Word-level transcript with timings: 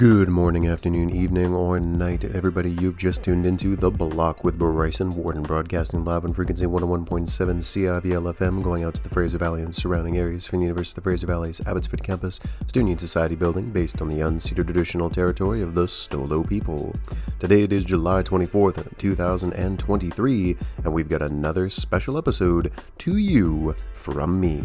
Good 0.00 0.30
morning, 0.30 0.66
afternoon, 0.66 1.14
evening, 1.14 1.52
or 1.52 1.78
night, 1.78 2.24
everybody. 2.24 2.70
You've 2.70 2.96
just 2.96 3.22
tuned 3.22 3.44
into 3.44 3.76
The 3.76 3.90
Block 3.90 4.42
with 4.42 4.58
Bryson 4.58 5.14
Worden, 5.14 5.42
broadcasting 5.42 6.06
live 6.06 6.24
on 6.24 6.32
frequency 6.32 6.64
101.7 6.64 7.28
CIVL 7.28 8.34
FM, 8.34 8.62
going 8.62 8.82
out 8.82 8.94
to 8.94 9.02
the 9.02 9.10
Fraser 9.10 9.36
Valley 9.36 9.60
and 9.60 9.74
surrounding 9.74 10.16
areas 10.16 10.46
from 10.46 10.60
the 10.60 10.64
University 10.64 10.92
of 10.92 10.94
the 10.94 11.00
Fraser 11.02 11.26
Valley's 11.26 11.60
Abbotsford 11.66 12.02
campus, 12.02 12.40
Student 12.66 12.98
Society 12.98 13.34
building 13.34 13.72
based 13.72 14.00
on 14.00 14.08
the 14.08 14.20
unceded 14.20 14.64
traditional 14.64 15.10
territory 15.10 15.60
of 15.60 15.74
the 15.74 15.84
Stolo 15.84 16.48
people. 16.48 16.94
Today 17.38 17.64
it 17.64 17.72
is 17.74 17.84
July 17.84 18.22
24th, 18.22 18.96
2023, 18.96 20.56
and 20.82 20.94
we've 20.94 21.10
got 21.10 21.20
another 21.20 21.68
special 21.68 22.16
episode 22.16 22.72
to 22.96 23.18
you 23.18 23.74
from 23.92 24.40
me. 24.40 24.64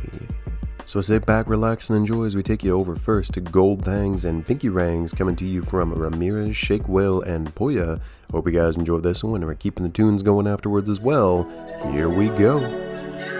So 0.87 1.01
sit 1.01 1.25
back, 1.25 1.47
relax, 1.47 1.89
and 1.89 1.97
enjoy 1.97 2.25
as 2.25 2.35
we 2.35 2.43
take 2.43 2.63
you 2.63 2.77
over 2.79 2.95
first 2.95 3.33
to 3.33 3.41
Gold 3.41 3.83
Thangz 3.83 4.23
and 4.23 4.45
Pinky 4.45 4.69
Rangs 4.69 5.13
coming 5.13 5.35
to 5.37 5.45
you 5.45 5.61
from 5.63 5.91
Ramirez, 5.91 6.55
Shake 6.55 6.87
Whale, 6.87 7.21
and 7.21 7.53
Poya. 7.55 7.99
Hope 8.31 8.45
you 8.45 8.53
guys 8.53 8.77
enjoy 8.77 8.99
this 8.99 9.23
one 9.23 9.41
and 9.41 9.45
we're 9.45 9.55
keeping 9.55 9.83
the 9.83 9.89
tunes 9.89 10.21
going 10.21 10.47
afterwards 10.47 10.89
as 10.89 10.99
well. 10.99 11.43
Here 11.91 12.09
we 12.09 12.29
go. 12.29 12.59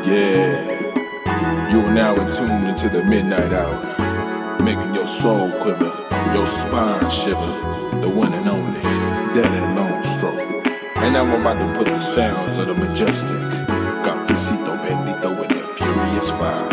Yeah, 0.00 1.70
you 1.70 1.80
are 1.82 1.94
now 1.94 2.14
attuned 2.14 2.66
into 2.66 2.88
the 2.88 3.04
midnight 3.04 3.52
hour, 3.52 4.60
making 4.60 4.94
your 4.94 5.06
soul 5.06 5.50
quiver, 5.60 5.92
your 6.34 6.46
spine 6.46 7.08
shiver. 7.10 8.00
The 8.00 8.08
one 8.08 8.32
and 8.32 8.48
only, 8.48 8.80
dead 9.34 9.46
and 9.46 9.76
long 9.76 10.02
stroke. 10.02 10.66
And 10.96 11.12
now 11.12 11.24
I'm 11.24 11.40
about 11.40 11.58
to 11.58 11.78
put 11.78 11.86
the 11.86 11.98
sounds 11.98 12.58
of 12.58 12.66
the 12.68 12.74
majestic, 12.74 13.36
Cafecito 14.02 14.78
Bendito 14.84 15.39
fire. 16.28 16.68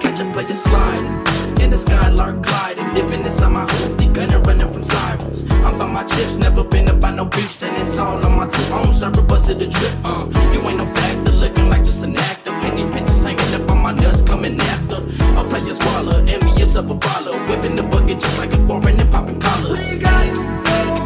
Catch 0.00 0.20
a 0.20 0.24
player 0.32 0.54
slide 0.54 1.60
in 1.60 1.70
the 1.70 1.78
skylark 1.78 2.42
gliding, 2.42 2.94
dipping 2.94 3.24
inside 3.24 3.50
my 3.50 3.66
hoopty, 3.66 4.12
gunner 4.12 4.40
running 4.40 4.72
from 4.72 4.84
sirens. 4.84 5.44
I'm 5.64 5.78
by 5.78 5.86
my 5.86 6.04
chips, 6.04 6.36
never 6.36 6.64
been 6.64 6.88
about 6.88 7.14
no 7.14 7.24
beef, 7.24 7.50
standing 7.50 7.92
tall 7.94 8.24
on 8.24 8.36
my 8.36 8.48
two 8.48 8.72
own 8.72 8.92
server, 8.92 9.22
busted 9.22 9.58
the 9.58 9.66
drip. 9.66 9.94
Uh, 10.04 10.26
you 10.52 10.60
ain't 10.68 10.78
no 10.78 10.86
factor, 10.86 11.32
looking 11.32 11.68
like 11.68 11.84
just 11.84 12.02
an 12.02 12.16
actor. 12.16 12.50
Penny 12.62 12.84
pictures 12.92 13.22
hanging 13.22 13.54
up 13.54 13.70
on 13.70 13.82
my 13.82 13.92
nuts, 13.92 14.22
coming 14.22 14.58
after. 14.60 14.96
A 15.40 15.44
player 15.44 15.74
squalor, 15.74 16.24
envious 16.26 16.74
of 16.76 16.90
a 16.90 16.94
baller, 16.94 17.34
whipping 17.48 17.76
the 17.76 17.82
bucket 17.82 18.20
just 18.20 18.38
like 18.38 18.52
a 18.52 18.66
foreign 18.66 18.98
and 19.00 19.10
popping 19.10 19.40
collars. 19.40 19.78
We 19.90 19.98
You 19.98 21.01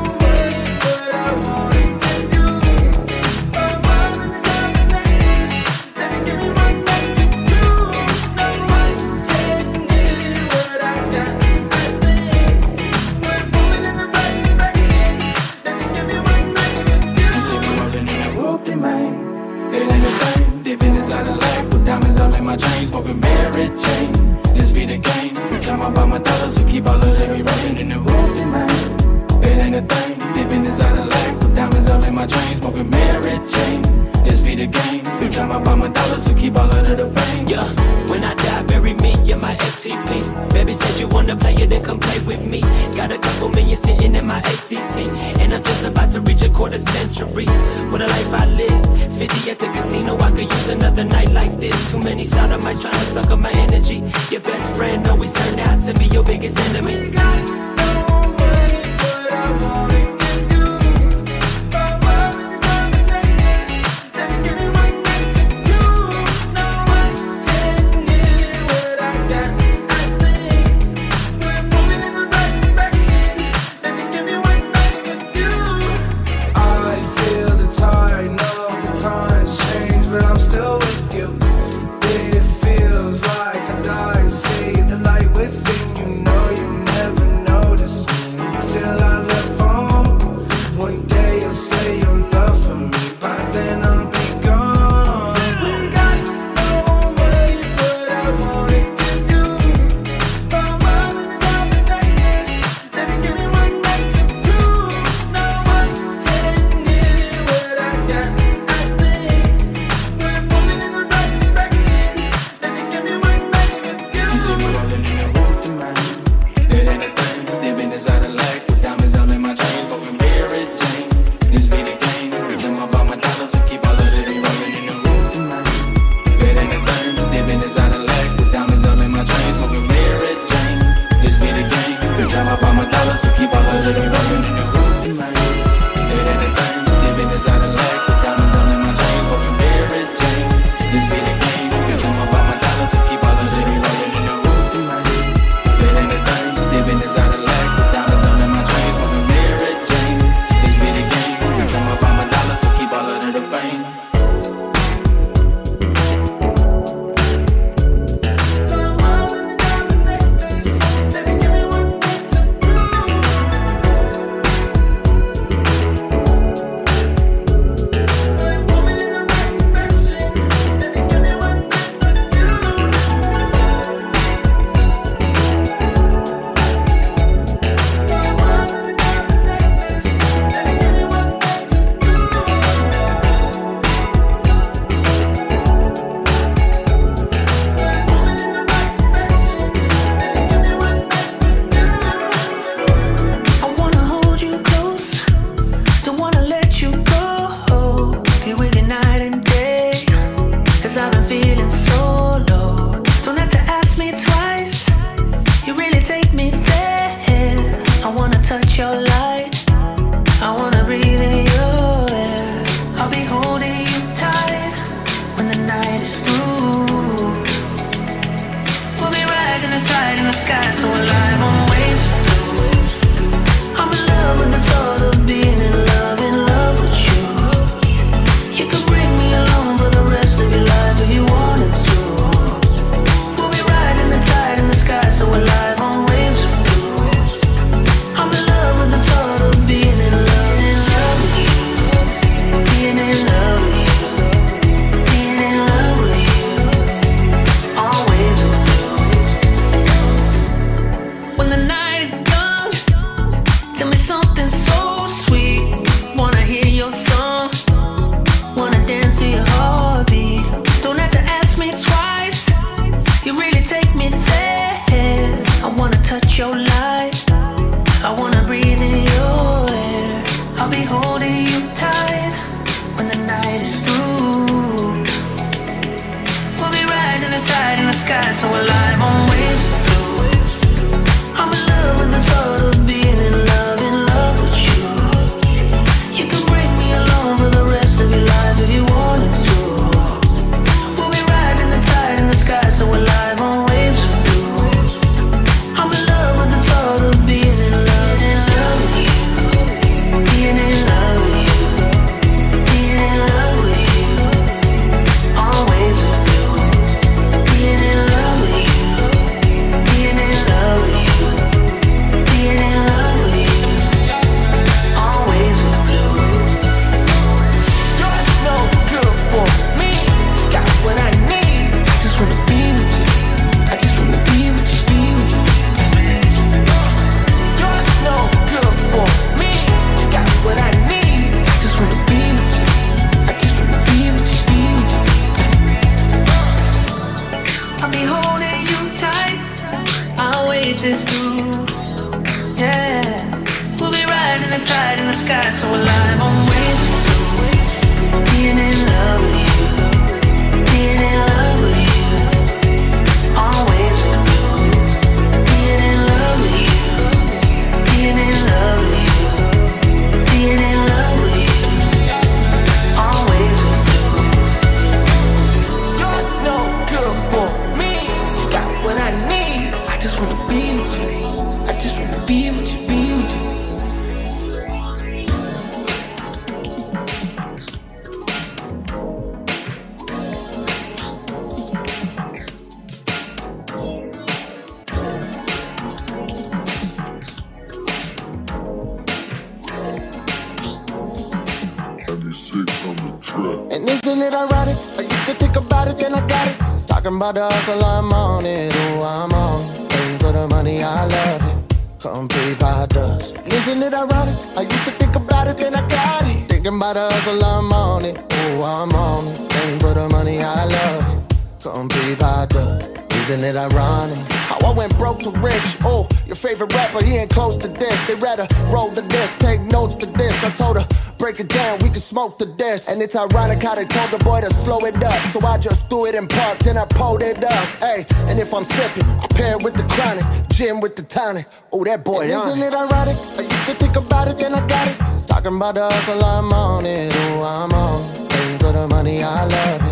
about 397.31 397.51
the 397.67 397.85
I'm 397.85 398.13
on 398.13 398.47
it. 398.47 398.73
Oh, 398.73 399.03
I'm 399.03 399.33
on 399.33 399.63
it. 399.63 399.91
Paying 399.91 400.19
for 400.19 400.33
the 400.33 400.47
money, 400.49 400.83
I 400.83 401.07
love 401.07 401.43
it. 401.43 401.77
Complete 401.99 402.59
by 402.59 402.87
dust. 402.87 403.37
And 403.37 403.53
isn't 403.53 403.83
it 403.83 403.95
ironic? 403.95 404.37
I 404.57 404.63
used 404.63 404.85
to 404.85 404.93
think 404.93 405.17
about 405.17 405.49
it, 405.49 405.57
then 405.57 405.75
I 405.75 405.89
got 405.89 406.23
it. 406.29 406.49
Thinking 406.49 406.77
about 406.77 406.95
the 406.95 407.45
I'm 407.45 407.73
on 407.73 408.05
it. 408.05 408.23
Oh, 408.31 408.63
I'm 408.63 408.93
on 408.95 409.27
it. 409.27 409.51
Paying 409.51 409.81
for 409.81 409.95
the 409.95 410.09
money, 410.11 410.39
I 410.41 410.65
love 410.67 411.29
it. 411.29 411.37
Complete 411.63 412.19
by 412.19 412.47
dust. 412.47 412.96
Isn't 413.29 413.43
it 413.43 413.57
ironic? 413.57 414.19
How 414.47 414.59
I 414.65 414.73
went 414.73 414.97
broke 414.97 415.19
to 415.25 415.31
rich. 415.31 415.61
Oh, 415.83 416.07
your 416.27 416.37
favorite 416.37 416.73
rapper, 416.73 417.05
he 417.05 417.17
ain't 417.17 417.29
close 417.29 417.57
to 417.57 417.67
this. 417.67 418.07
They 418.07 418.15
rather 418.15 418.47
roll 418.71 418.91
the 418.91 419.03
disc, 419.03 419.41
take 419.41 419.61
notes 419.63 419.97
to 419.97 420.07
this. 420.07 420.45
I 420.45 420.51
told 420.51 420.77
her, 420.77 420.87
break 421.19 421.41
it 421.41 421.49
down, 421.49 421.81
we 421.81 421.89
can 421.89 421.97
smoke 421.97 422.39
to 422.39 422.45
this. 422.45 422.89
And 422.89 423.03
it's 423.03 423.17
ironic 423.17 423.61
how 423.65 423.75
they 423.75 423.85
told 423.85 424.11
the 424.13 424.25
boy 424.25 424.43
to 424.43 424.51
slow 424.55 424.79
it 424.87 425.03
up. 425.03 425.19
So 425.33 425.45
I 425.45 425.59
just 425.59 425.91
threw 425.91 426.07
it 426.07 426.15
in 426.15 426.29
park, 426.29 426.59
then 426.59 426.79
I 426.79 426.85
pulled 426.85 427.25
it 427.25 427.43
up. 427.43 427.65
Hey, 427.81 428.07
and 428.29 428.39
if 428.39 428.55
I'm 428.55 428.63
sipping, 428.63 429.03
I 429.19 429.27
pair 429.27 429.57
it 429.57 429.65
with 429.65 429.75
the 429.75 429.83
chronic, 429.83 430.25
gin 430.51 430.79
with 430.79 430.95
the 430.95 431.03
tonic. 431.03 431.49
Oh, 431.73 431.83
that 431.83 432.05
boy, 432.05 432.27
Isn't 432.27 432.63
it 432.63 432.75
ironic? 432.75 433.17
I 433.39 433.43
used 433.43 433.67
to 433.67 433.75
think 433.75 433.97
about 433.97 434.29
it, 434.29 434.39
then 434.39 434.55
I 434.55 434.65
got 434.69 434.87
it. 434.87 435.27
Talking 435.27 435.57
about 435.57 435.75
the 435.75 435.91
hustle, 435.91 436.25
I'm 436.25 436.53
on 436.53 436.87
it. 436.87 437.11
Oh, 437.13 437.43
I'm 437.43 437.73
on. 437.73 438.29
Paying 438.29 438.59
for 438.61 438.71
the 438.71 438.87
money, 438.87 439.25
I 439.25 439.45
love 439.47 439.86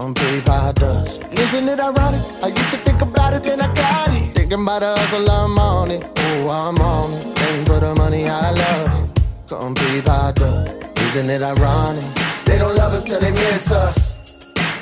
Complete 0.00 0.42
by 0.46 0.72
dust. 0.72 1.22
Isn't 1.32 1.68
it 1.68 1.78
ironic? 1.78 2.22
I 2.42 2.48
used 2.48 2.70
to 2.70 2.78
think 2.78 3.02
about 3.02 3.34
it, 3.34 3.42
then 3.42 3.60
I 3.60 3.72
got 3.74 4.08
it. 4.08 4.34
Thinking 4.34 4.62
about 4.62 4.80
the 4.80 4.96
hustle, 4.96 5.30
I'm 5.30 5.58
on 5.58 5.90
it. 5.90 6.02
Oh, 6.16 6.48
I'm 6.48 6.78
on 6.80 7.12
it. 7.12 7.26
Ain't 7.26 7.68
for 7.68 7.78
the 7.78 7.94
money, 7.96 8.26
I 8.26 8.52
love 8.52 9.04
it. 9.04 9.22
Complete 9.46 10.04
by 10.06 10.32
dust. 10.32 10.72
Isn't 10.96 11.28
it 11.28 11.42
ironic? 11.42 12.04
They 12.46 12.56
don't 12.58 12.74
love 12.74 12.94
us 12.94 13.04
till 13.04 13.20
they 13.20 13.32
miss 13.32 13.70
us. 13.70 14.16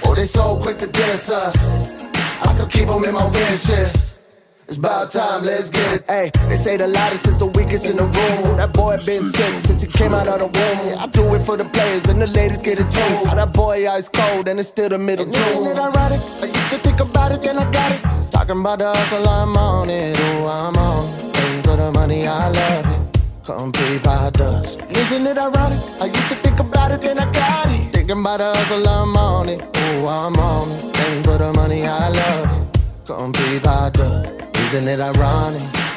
Oh, 0.05 0.15
they 0.15 0.27
so 0.27 0.57
quick 0.63 0.79
to 0.79 0.87
diss 0.87 1.29
us. 1.29 1.57
I 2.43 2.53
still 2.55 2.69
keep 2.69 2.87
them 2.87 3.05
in 3.05 3.13
my 3.13 3.29
wish 3.31 3.69
list. 3.69 4.10
It's 4.71 4.79
about 4.79 5.11
time, 5.11 5.43
let's 5.43 5.69
get 5.69 5.95
it. 5.95 6.05
Hey, 6.07 6.31
they 6.49 6.55
say 6.55 6.77
the 6.77 6.87
loudest 6.87 7.27
is 7.27 7.41
the 7.41 7.47
weakest 7.47 7.87
in 7.87 7.97
the 7.97 8.05
room. 8.05 8.57
That 8.57 8.73
boy 8.73 8.99
been 9.05 9.33
sick 9.33 9.55
since 9.67 9.83
he 9.83 9.89
came 9.89 10.15
out 10.15 10.29
of 10.29 10.39
the 10.39 10.47
womb. 10.47 10.97
I 10.97 11.09
do 11.09 11.35
it 11.35 11.41
for 11.45 11.57
the 11.57 11.65
players 11.65 12.05
and 12.05 12.23
the 12.23 12.29
ladies 12.29 12.63
get 12.63 12.79
it 12.79 12.89
too. 12.89 13.27
How 13.27 13.35
that 13.35 13.53
boy 13.53 13.91
ice 13.91 14.07
cold 14.07 14.47
and 14.47 14.61
it's 14.61 14.69
still 14.69 14.89
the 14.89 14.97
middle 14.97 15.27
of 15.27 15.35
June. 15.35 15.43
Isn't 15.43 15.73
it 15.73 15.77
ironic? 15.77 16.21
I 16.41 16.47
used 16.47 16.71
to 16.71 16.79
think 16.87 17.01
about 17.01 17.33
it, 17.33 17.43
then 17.43 17.59
I 17.59 17.69
got 17.73 17.91
it. 17.91 18.31
Talking 18.31 18.61
about 18.61 18.79
the 18.79 18.95
hustle, 18.95 19.29
I'm 19.29 19.57
on 19.57 19.91
it. 19.91 20.15
Oh, 20.17 20.47
I'm 20.47 20.77
on 20.77 21.09
it. 21.19 21.35
Paying 21.35 21.63
for 21.65 21.77
the 21.77 21.91
money, 21.91 22.29
I 22.29 22.49
love 22.51 22.87
it. 22.95 23.21
Complete 23.45 24.05
by 24.05 24.31
dust. 24.31 24.81
Isn't 24.89 25.27
it 25.27 25.37
ironic? 25.37 25.81
I 26.01 26.07
used 26.07 26.29
to 26.29 26.37
think 26.47 26.61
about 26.61 26.93
it, 26.93 27.01
then 27.01 27.19
I 27.19 27.27
got 27.33 27.67
it. 27.73 27.93
Thinking 27.93 28.21
about 28.21 28.39
the 28.39 28.55
hustle, 28.55 28.89
I'm 28.89 29.17
on 29.17 29.49
it. 29.49 29.67
Oh, 29.75 30.07
I'm 30.07 30.37
on 30.37 30.71
it. 30.71 30.95
Paying 30.95 31.23
for 31.25 31.39
the 31.39 31.53
money, 31.55 31.89
I 31.89 32.09
love 32.09 32.73
it. 32.73 32.79
Complete 33.05 33.65
by 33.65 33.91
dust. 33.91 34.50
Isn't 34.73 34.87
it 34.87 35.01
ironic? 35.01 35.90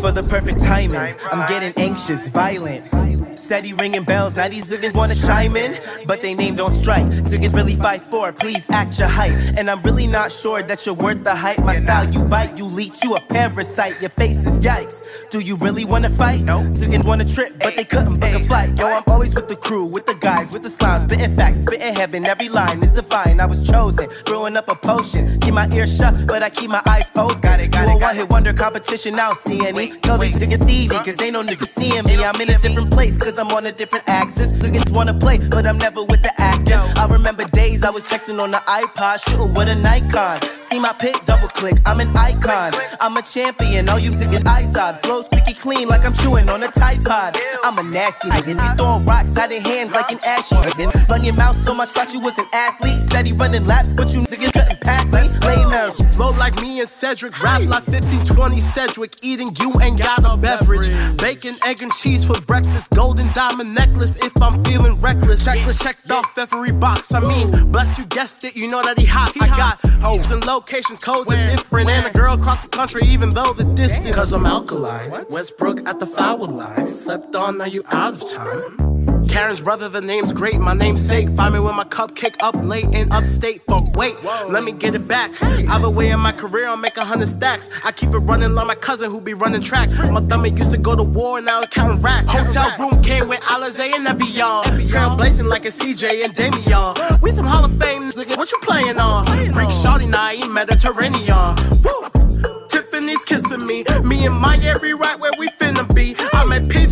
For 0.00 0.12
the 0.12 0.22
perfect 0.22 0.60
timing. 0.60 1.14
I'm 1.30 1.48
getting 1.48 1.72
anxious, 1.76 2.28
violent. 2.28 3.05
Steady 3.46 3.74
ringing 3.74 4.02
bells, 4.02 4.34
now 4.34 4.48
these 4.48 4.64
niggas 4.64 4.92
wanna 4.92 5.14
chime 5.14 5.54
in, 5.54 5.78
but 6.04 6.20
they 6.20 6.34
name 6.34 6.56
don't 6.56 6.72
strike. 6.72 7.06
Niggas 7.06 7.54
really 7.54 7.76
fight 7.76 8.02
for, 8.10 8.32
please 8.32 8.66
act 8.72 8.98
your 8.98 9.06
height. 9.06 9.54
And 9.56 9.70
I'm 9.70 9.80
really 9.82 10.08
not 10.08 10.32
sure 10.32 10.64
that 10.64 10.84
you're 10.84 10.96
worth 10.96 11.22
the 11.22 11.32
hype. 11.32 11.60
My 11.60 11.76
style, 11.76 12.12
you 12.12 12.24
bite, 12.24 12.58
you 12.58 12.64
leech, 12.64 13.04
you 13.04 13.14
a 13.14 13.20
parasite. 13.20 14.00
Your 14.00 14.10
face 14.10 14.38
is 14.38 14.58
yikes. 14.58 15.30
Do 15.30 15.38
you 15.38 15.56
really 15.58 15.84
wanna 15.84 16.10
fight? 16.10 16.40
No. 16.40 16.58
Niggas 16.62 17.04
wanna 17.04 17.24
trip, 17.24 17.52
but 17.62 17.76
they 17.76 17.84
couldn't 17.84 18.18
book 18.18 18.34
a 18.34 18.40
flight. 18.40 18.76
Yo, 18.76 18.88
I'm 18.88 19.04
always 19.06 19.32
with 19.32 19.46
the 19.46 19.54
crew, 19.54 19.84
with 19.84 20.06
the 20.06 20.16
guys, 20.16 20.52
with 20.52 20.64
the 20.64 20.68
slimes, 20.68 21.02
spitting 21.02 21.36
facts, 21.36 21.60
spitting 21.60 21.94
heaven. 21.94 22.26
Every 22.26 22.48
line 22.48 22.80
is 22.80 22.88
divine. 22.88 23.38
I 23.38 23.46
was 23.46 23.62
chosen, 23.62 24.08
brewing 24.24 24.56
up 24.56 24.68
a 24.68 24.74
potion. 24.74 25.38
Keep 25.38 25.54
my 25.54 25.68
ears 25.72 25.96
shut, 25.96 26.14
but 26.26 26.42
I 26.42 26.50
keep 26.50 26.70
my 26.70 26.82
eyes 26.88 27.12
open. 27.16 27.40
Got 27.42 27.60
it, 27.60 27.70
got 27.70 27.86
you 27.86 27.94
a 27.94 28.00
one 28.00 28.16
hit 28.16 28.28
wonder 28.32 28.52
competition 28.52 29.14
now, 29.14 29.34
see 29.34 29.64
any? 29.64 29.92
Tell 30.00 30.18
these 30.18 30.34
niggas 30.34 30.64
Stevie, 30.64 30.88
cause 30.88 31.22
ain't 31.22 31.34
no 31.34 31.44
niggas 31.44 31.68
seeing 31.78 32.02
me. 32.06 32.24
I'm 32.24 32.40
in 32.40 32.50
a 32.50 32.58
different 32.58 32.90
place, 32.90 33.16
cause 33.16 33.35
I'm 33.38 33.48
on 33.48 33.66
a 33.66 33.72
different 33.72 34.08
axis. 34.08 34.52
Niggas 34.52 34.94
wanna 34.96 35.14
play, 35.14 35.38
but 35.50 35.66
I'm 35.66 35.78
never 35.78 36.02
with 36.02 36.22
the 36.22 36.32
acting. 36.38 36.78
I 36.96 37.06
remember 37.06 37.44
days 37.44 37.84
I 37.84 37.90
was 37.90 38.04
texting 38.04 38.40
on 38.40 38.50
the 38.50 38.58
iPod, 38.58 39.20
shooting 39.28 39.54
with 39.54 39.68
a 39.68 39.74
Nikon. 39.76 40.40
See 40.70 40.80
my 40.80 40.92
pic, 40.92 41.24
double 41.24 41.48
click, 41.48 41.74
I'm 41.86 42.00
an 42.00 42.16
icon. 42.16 42.72
I'm 43.00 43.16
a 43.16 43.22
champion, 43.22 43.88
all 43.88 44.00
you 44.00 44.10
niggas 44.10 44.46
eyes 44.48 44.76
out. 44.76 45.02
Flow 45.04 45.22
squeaky 45.22 45.54
clean 45.54 45.88
like 45.88 46.04
I'm 46.04 46.12
chewing 46.12 46.48
on 46.48 46.62
a 46.62 46.68
Tide 46.68 47.04
Pod. 47.04 47.38
I'm 47.62 47.78
a 47.78 47.84
nasty 47.84 48.28
nigga, 48.30 48.48
you 48.48 48.76
throwing 48.76 49.06
rocks 49.06 49.36
out 49.36 49.52
of 49.52 49.62
hands 49.62 49.94
like 49.94 50.10
an 50.10 50.18
ashy 50.26 50.56
nigga. 50.56 51.08
Run 51.08 51.22
your 51.22 51.34
mouth 51.34 51.56
so 51.56 51.72
much, 51.72 51.90
thought 51.90 52.12
you 52.12 52.20
was 52.20 52.36
an 52.38 52.46
athlete. 52.52 53.00
Steady 53.02 53.32
running 53.32 53.66
laps, 53.66 53.92
but 53.92 54.12
you 54.12 54.22
niggas 54.22 54.52
couldn't 54.52 54.80
pass 54.80 55.06
me. 55.12 55.28
Lame 55.46 55.72
ass. 55.72 56.02
Flow 56.16 56.28
like 56.36 56.60
me 56.60 56.80
and 56.80 56.88
Cedric, 56.88 57.40
rap 57.42 57.60
like 57.60 57.86
1520 57.86 58.58
Cedric. 58.58 59.12
Eating 59.22 59.48
you 59.60 59.72
ain't 59.80 60.00
got 60.00 60.18
a 60.24 60.36
beverage. 60.36 60.90
Bacon, 61.18 61.54
egg, 61.64 61.80
and 61.82 61.92
cheese 61.92 62.24
for 62.24 62.40
breakfast. 62.40 62.90
Golden 62.90 63.32
diamond 63.32 63.72
necklace 63.72 64.16
if 64.16 64.32
I'm 64.42 64.64
feeling 64.64 65.00
reckless. 65.00 65.46
Checklist 65.46 65.82
checked 65.82 66.10
off 66.10 66.36
every 66.38 66.72
box. 66.72 67.14
I 67.14 67.20
mean, 67.20 67.50
bless 67.68 67.98
you 67.98 68.04
guessed 68.06 68.42
it, 68.44 68.56
you 68.56 68.68
know 68.68 68.82
that 68.82 68.98
he 68.98 69.06
hot. 69.06 69.32
I 69.40 69.48
got 69.56 69.80
homes 70.00 70.30
and 70.32 70.44
locations, 70.66 70.98
codes 70.98 71.32
are 71.32 71.46
different. 71.46 71.90
And 71.90 72.06
a 72.06 72.10
girl 72.10 72.34
across 72.34 72.62
the 72.62 72.68
country, 72.68 73.02
even 73.06 73.30
though 73.30 73.52
the 73.52 73.64
distance. 73.64 74.14
Cause 74.14 74.32
I'm 74.32 74.46
alkaline. 74.46 75.10
Westbrook 75.30 75.88
at 75.88 76.00
the 76.00 76.06
foul 76.06 76.44
line. 76.46 76.88
Slept 76.88 77.34
on, 77.36 77.58
now 77.58 77.64
you 77.64 77.82
out 77.90 78.14
of 78.14 78.30
time. 78.30 78.95
Karen's 79.28 79.60
brother, 79.60 79.88
the 79.88 80.00
name's 80.00 80.32
great, 80.32 80.58
my 80.58 80.74
name's 80.74 81.06
safe. 81.06 81.30
Find 81.36 81.54
me 81.54 81.60
with 81.60 81.74
my 81.74 81.84
cupcake 81.84 82.36
up 82.42 82.56
late 82.56 82.86
in 82.94 83.12
upstate. 83.12 83.62
Fuck, 83.68 83.94
wait, 83.96 84.16
let 84.48 84.64
me 84.64 84.72
get 84.72 84.94
it 84.94 85.06
back. 85.06 85.30
Either 85.42 85.90
way 85.90 86.10
in 86.10 86.20
my 86.20 86.32
career, 86.32 86.68
I'll 86.68 86.76
make 86.76 86.96
a 86.96 87.04
hundred 87.04 87.28
stacks. 87.28 87.68
I 87.84 87.92
keep 87.92 88.10
it 88.10 88.18
running 88.18 88.54
like 88.54 88.66
my 88.66 88.74
cousin 88.74 89.10
who 89.10 89.20
be 89.20 89.34
running 89.34 89.60
track. 89.60 89.90
My 90.10 90.20
thummy 90.20 90.50
used 90.50 90.70
to 90.72 90.78
go 90.78 90.96
to 90.96 91.02
war, 91.02 91.40
now 91.40 91.60
it's 91.60 91.74
counting 91.74 92.02
racks. 92.02 92.26
Hotel 92.32 92.72
room 92.78 93.02
came 93.02 93.28
with 93.28 93.40
Alizé 93.40 93.92
and 93.92 94.06
Evian. 94.06 94.88
Trailblazing 94.88 95.48
like 95.48 95.64
a 95.64 95.70
CJ 95.70 96.24
and 96.24 96.34
Damian. 96.34 97.20
We 97.20 97.30
some 97.30 97.46
Hall 97.46 97.64
of 97.64 97.72
Fame, 97.82 98.10
nigga, 98.12 98.36
what 98.36 98.50
you 98.50 98.58
playing 98.62 98.98
on? 98.98 99.26
Freak 99.52 99.70
Shawty, 99.70 100.06
eat 100.34 100.50
Mediterranean. 100.50 101.56
Woo! 101.84 102.68
Tiffany's 102.68 103.24
kissing 103.24 103.66
me. 103.66 103.84
Me 104.04 104.26
and 104.26 104.34
my 104.34 104.58
every 104.62 104.94
right 104.94 105.18
where 105.18 105.32
we 105.38 105.48
finna 105.60 105.65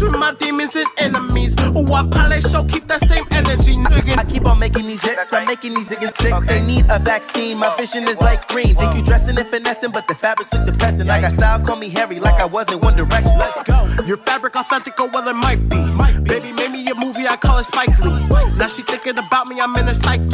with 0.05 0.19
my 0.19 0.35
demons 0.35 0.77
and 0.77 0.87
enemies. 0.99 1.57
Ooh, 1.73 1.93
I 1.93 2.07
probably 2.11 2.41
show 2.43 2.65
keep 2.65 2.87
that 2.89 3.01
same 3.01 3.25
energy, 3.33 3.75
nigga. 3.77 4.19
I 4.19 4.25
keep 4.25 4.47
on 4.47 4.59
making 4.59 4.87
these 4.87 5.01
hits, 5.01 5.33
I'm 5.33 5.47
making 5.47 5.75
these 5.75 5.89
niggas 5.89 6.15
sick. 6.21 6.35
They 6.49 6.61
need 6.65 6.85
a 6.91 6.99
vaccine, 6.99 7.59
my 7.59 7.75
vision 7.77 8.05
is 8.05 8.21
like 8.21 8.47
green. 8.49 8.75
Think 8.75 8.95
you 8.95 9.03
dressing 9.03 9.39
and 9.39 9.49
finessing, 9.49 9.91
but 9.93 10.07
the 10.07 10.15
fabrics 10.15 10.53
look 10.53 10.67
depressing. 10.67 11.11
I 11.11 11.21
got 11.21 11.33
style, 11.33 11.59
call 11.65 11.77
me 11.77 11.89
Harry, 11.91 12.21
like 12.21 12.41
I 12.41 12.47
was 12.47 12.71
in 12.73 12.81
One 12.81 12.97
Direction. 12.97 13.39
Let's 13.39 13.61
go. 13.63 13.89
Your 14.07 14.19
fabric 14.19 14.57
authentic, 14.57 15.01
or 15.01 15.09
well, 15.09 15.29
it 15.29 15.35
might 15.35 15.69
be. 15.69 15.81
Baby 16.25 16.53
made 16.53 16.71
me 16.71 16.84
a 17.27 17.31
I 17.31 17.37
call 17.37 17.59
it 17.59 17.65
Spike 17.65 17.99
Lee. 18.01 18.27
Now 18.57 18.69
she 18.69 18.83
thinking 18.83 19.19
about 19.19 19.49
me, 19.49 19.61
I'm 19.61 19.75
in 19.77 19.89
a 19.89 19.95
psyche. 19.95 20.25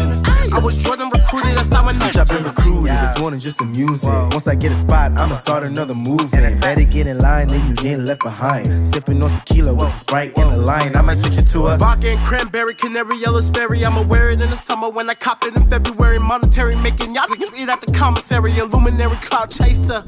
I 0.52 0.60
was 0.60 0.82
Jordan 0.82 1.08
recruited, 1.08 1.56
that's 1.56 1.72
how 1.72 1.84
I 1.84 1.92
know. 1.92 2.10
I've 2.20 2.28
been 2.28 2.44
recruited, 2.44 2.96
it's 2.96 3.20
more 3.20 3.30
than 3.30 3.40
just 3.40 3.60
a 3.60 3.64
music. 3.64 4.10
Once 4.10 4.46
I 4.46 4.54
get 4.54 4.72
a 4.72 4.74
spot, 4.74 5.18
I'ma 5.20 5.34
start 5.34 5.62
another 5.62 5.94
movement. 5.94 6.60
Better 6.60 6.84
get 6.84 7.06
in 7.06 7.18
line, 7.18 7.48
then 7.48 7.66
you 7.68 7.74
getting 7.76 8.04
left 8.04 8.22
behind. 8.22 8.66
Sipping 8.86 9.24
on 9.24 9.30
tequila 9.30 9.74
with 9.74 9.92
Sprite 9.92 10.36
in 10.38 10.48
the 10.48 10.58
line. 10.58 10.96
I 10.96 11.02
might 11.02 11.18
switch 11.18 11.38
it 11.38 11.48
to 11.52 11.68
a 11.68 11.78
Vodka 11.78 12.08
and 12.08 12.24
cranberry, 12.24 12.74
canary 12.74 13.16
yellow 13.16 13.40
sperry. 13.40 13.84
I'ma 13.84 14.02
wear 14.02 14.30
it 14.30 14.42
in 14.42 14.50
the 14.50 14.56
summer 14.56 14.88
when 14.90 15.08
I 15.08 15.14
cop 15.14 15.44
it 15.44 15.56
in 15.56 15.68
February. 15.68 16.18
Monetary 16.18 16.76
making 16.76 17.14
y'all 17.14 17.26
niggas 17.26 17.60
eat 17.60 17.68
at 17.68 17.80
the 17.80 17.92
commissary. 17.92 18.58
A 18.58 18.64
luminary 18.64 19.16
cloud 19.16 19.50
chaser. 19.50 20.04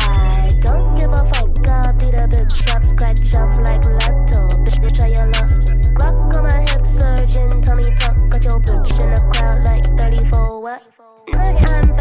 I 0.00 0.48
don't 0.60 0.94
give 0.98 1.12
a 1.12 1.16
fuck. 1.16 1.68
I 1.68 1.92
beat 1.98 2.14
a 2.14 2.28
bitch 2.28 2.74
up, 2.74 2.84
scratch 2.84 3.34
off 3.34 3.58
like 3.60 3.84
lotto. 3.84 4.48
Bitch, 4.62 4.96
try 4.96 5.08
your 5.08 5.26
luck. 5.26 5.50
Glock 5.94 6.36
on 6.36 6.42
my 6.44 6.60
hip, 6.70 6.86
surgeon, 6.86 7.60
tummy 7.62 7.82
tuck. 7.96 8.16
Got 8.30 8.44
your 8.44 8.60
bitch 8.60 9.02
in 9.02 9.10
the 9.10 9.20
crowd 9.32 9.64
like 9.64 9.84
34. 9.98 10.62
What? 10.62 10.82
Nigga, 11.28 11.90
I'm 11.90 11.93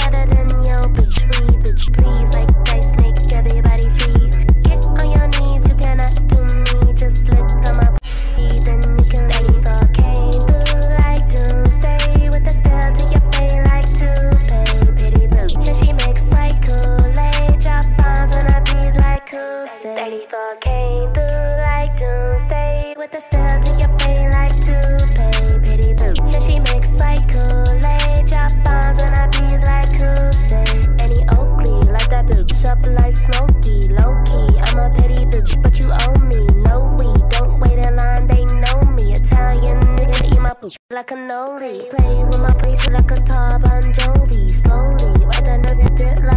like 40.94 41.12
a 41.12 41.16
noli. 41.16 41.82
Play 41.90 42.24
with 42.24 42.40
my 42.40 42.54
priest 42.54 42.92
like 42.92 43.10
a 43.10 43.16
Tar 43.16 43.58
Bon 43.58 43.82
Jovi. 43.82 44.50
Slowly, 44.50 45.26
ride 45.26 45.46
that 45.46 45.62
nigga 45.64 45.98
dick 45.98 46.24
like 46.24 46.33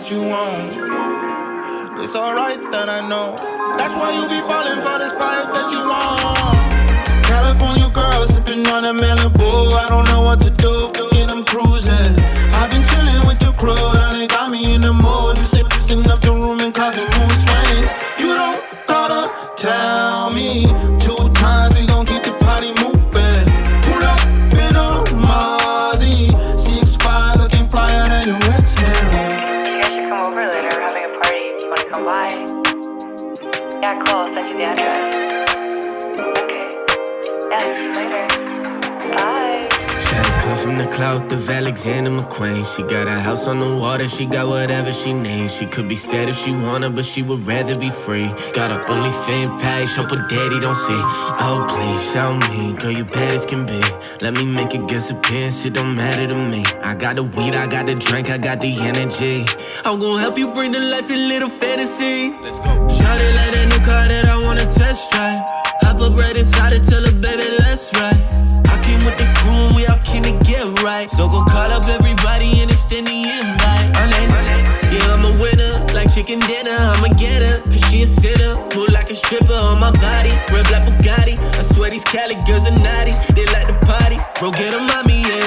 that 0.00 0.10
you 0.10 0.22
want. 0.22 2.00
It's 2.00 2.16
alright 2.16 2.60
that 2.72 2.88
I 2.88 3.06
know. 3.06 3.36
That's 3.76 3.92
why 3.92 4.16
you 4.16 4.24
be 4.32 4.40
falling 4.48 4.80
for 4.80 4.96
this 4.96 5.12
pipe 5.12 5.52
that 5.52 5.68
you 5.68 5.80
want. 5.84 6.56
California 7.28 7.88
girl 7.92 8.26
sipping 8.26 8.66
on 8.68 8.84
a 8.84 8.94
Malibu. 8.96 9.72
I 9.76 9.88
don't 9.88 10.08
know 10.08 10.22
what 10.22 10.40
to 10.40 10.50
do, 10.50 10.90
and 11.20 11.30
I'm 11.30 11.44
cruising. 11.44 12.16
I've 12.56 12.70
been 12.70 12.84
chilling 12.88 13.26
with 13.28 13.40
the 13.40 13.52
crew, 13.60 13.76
and 13.76 14.16
they 14.16 14.26
got 14.26 14.50
me 14.50 14.74
in 14.74 14.80
the 14.80 14.92
mood. 14.94 15.36
Cool. 34.60 35.09
Clout 41.00 41.32
of 41.32 41.48
Alexander 41.48 42.10
McQueen. 42.10 42.62
She 42.62 42.82
got 42.82 43.08
a 43.08 43.18
house 43.18 43.48
on 43.48 43.58
the 43.58 43.74
water, 43.74 44.06
she 44.06 44.26
got 44.26 44.46
whatever 44.48 44.92
she 44.92 45.14
needs. 45.14 45.50
She 45.56 45.64
could 45.64 45.88
be 45.88 45.96
sad 45.96 46.28
if 46.28 46.36
she 46.36 46.50
wanna, 46.52 46.90
but 46.90 47.06
she 47.06 47.22
would 47.22 47.46
rather 47.46 47.74
be 47.74 47.88
free. 47.88 48.28
Got 48.52 48.70
her 48.70 48.82
only 48.94 49.12
fan 49.24 49.58
page, 49.58 49.88
hope 49.96 50.10
her 50.10 50.22
daddy 50.28 50.60
don't 50.60 50.76
see. 50.76 51.02
Oh, 51.46 51.64
please 51.72 52.02
show 52.12 52.30
me, 52.48 52.74
girl, 52.74 52.90
you 52.90 53.06
bad 53.06 53.32
as 53.34 53.46
can 53.46 53.64
be. 53.64 53.80
Let 54.20 54.34
me 54.34 54.44
make 54.44 54.74
a 54.74 54.82
guest 54.90 55.10
appearance, 55.10 55.64
it 55.64 55.72
don't 55.72 55.96
matter 55.96 56.26
to 56.26 56.38
me. 56.52 56.62
I 56.82 56.94
got 56.94 57.16
the 57.16 57.24
weed, 57.24 57.54
I 57.54 57.66
got 57.66 57.86
the 57.86 57.94
drink, 57.94 58.28
I 58.28 58.36
got 58.36 58.60
the 58.60 58.72
energy. 58.90 59.46
I'm 59.86 59.98
gonna 59.98 60.20
help 60.20 60.36
you 60.36 60.48
bring 60.52 60.70
to 60.74 60.80
life 60.92 61.08
your 61.08 61.24
little 61.32 61.48
fantasy. 61.48 62.16
Shot 62.96 63.18
it 63.26 63.32
like 63.38 63.52
that 63.56 63.66
new 63.72 63.82
car 63.88 64.04
that 64.12 64.26
I 64.26 64.36
wanna 64.44 64.66
test 64.68 65.10
drive. 65.12 65.40
Hop 65.80 66.02
up 66.02 66.14
right 66.18 66.36
inside 66.36 66.74
it, 66.74 66.84
tell 66.84 67.02
her, 67.02 67.16
baby, 67.24 67.48
let's 67.64 67.90
ride. 67.94 68.59
Came 68.90 69.06
with 69.06 69.18
the 69.22 69.30
crew, 69.38 69.54
and 69.54 69.76
we 69.76 69.86
all 69.86 70.02
came 70.02 70.24
to 70.24 70.34
get 70.42 70.66
right. 70.82 71.08
So 71.08 71.28
go 71.28 71.44
call 71.44 71.70
up 71.70 71.86
everybody 71.86 72.58
and 72.58 72.72
extend 72.72 73.06
the 73.06 73.22
invite. 73.22 73.86
I'm 73.94 74.10
in, 74.18 74.26
yeah, 74.90 75.14
I'm 75.14 75.22
a 75.22 75.30
winner, 75.38 75.78
like 75.94 76.12
chicken 76.12 76.40
dinner. 76.40 76.74
I'ma 76.74 77.14
get 77.14 77.38
her, 77.38 77.62
cause 77.70 77.84
she 77.86 78.02
a 78.02 78.06
sinner. 78.06 78.58
Move 78.74 78.90
like 78.90 79.08
a 79.08 79.14
stripper 79.14 79.54
on 79.54 79.78
my 79.78 79.92
body, 79.92 80.34
red 80.50 80.66
black 80.66 80.82
Bugatti. 80.82 81.38
I 81.54 81.62
swear 81.62 81.90
these 81.90 82.02
Cali 82.02 82.34
girls 82.48 82.66
are 82.66 82.74
naughty, 82.82 83.14
they 83.30 83.46
like 83.54 83.70
to 83.70 83.78
party. 83.86 84.18
Bro, 84.40 84.58
get 84.58 84.74
'em 84.74 84.90
mommy, 84.90 85.22
yeah. 85.22 85.46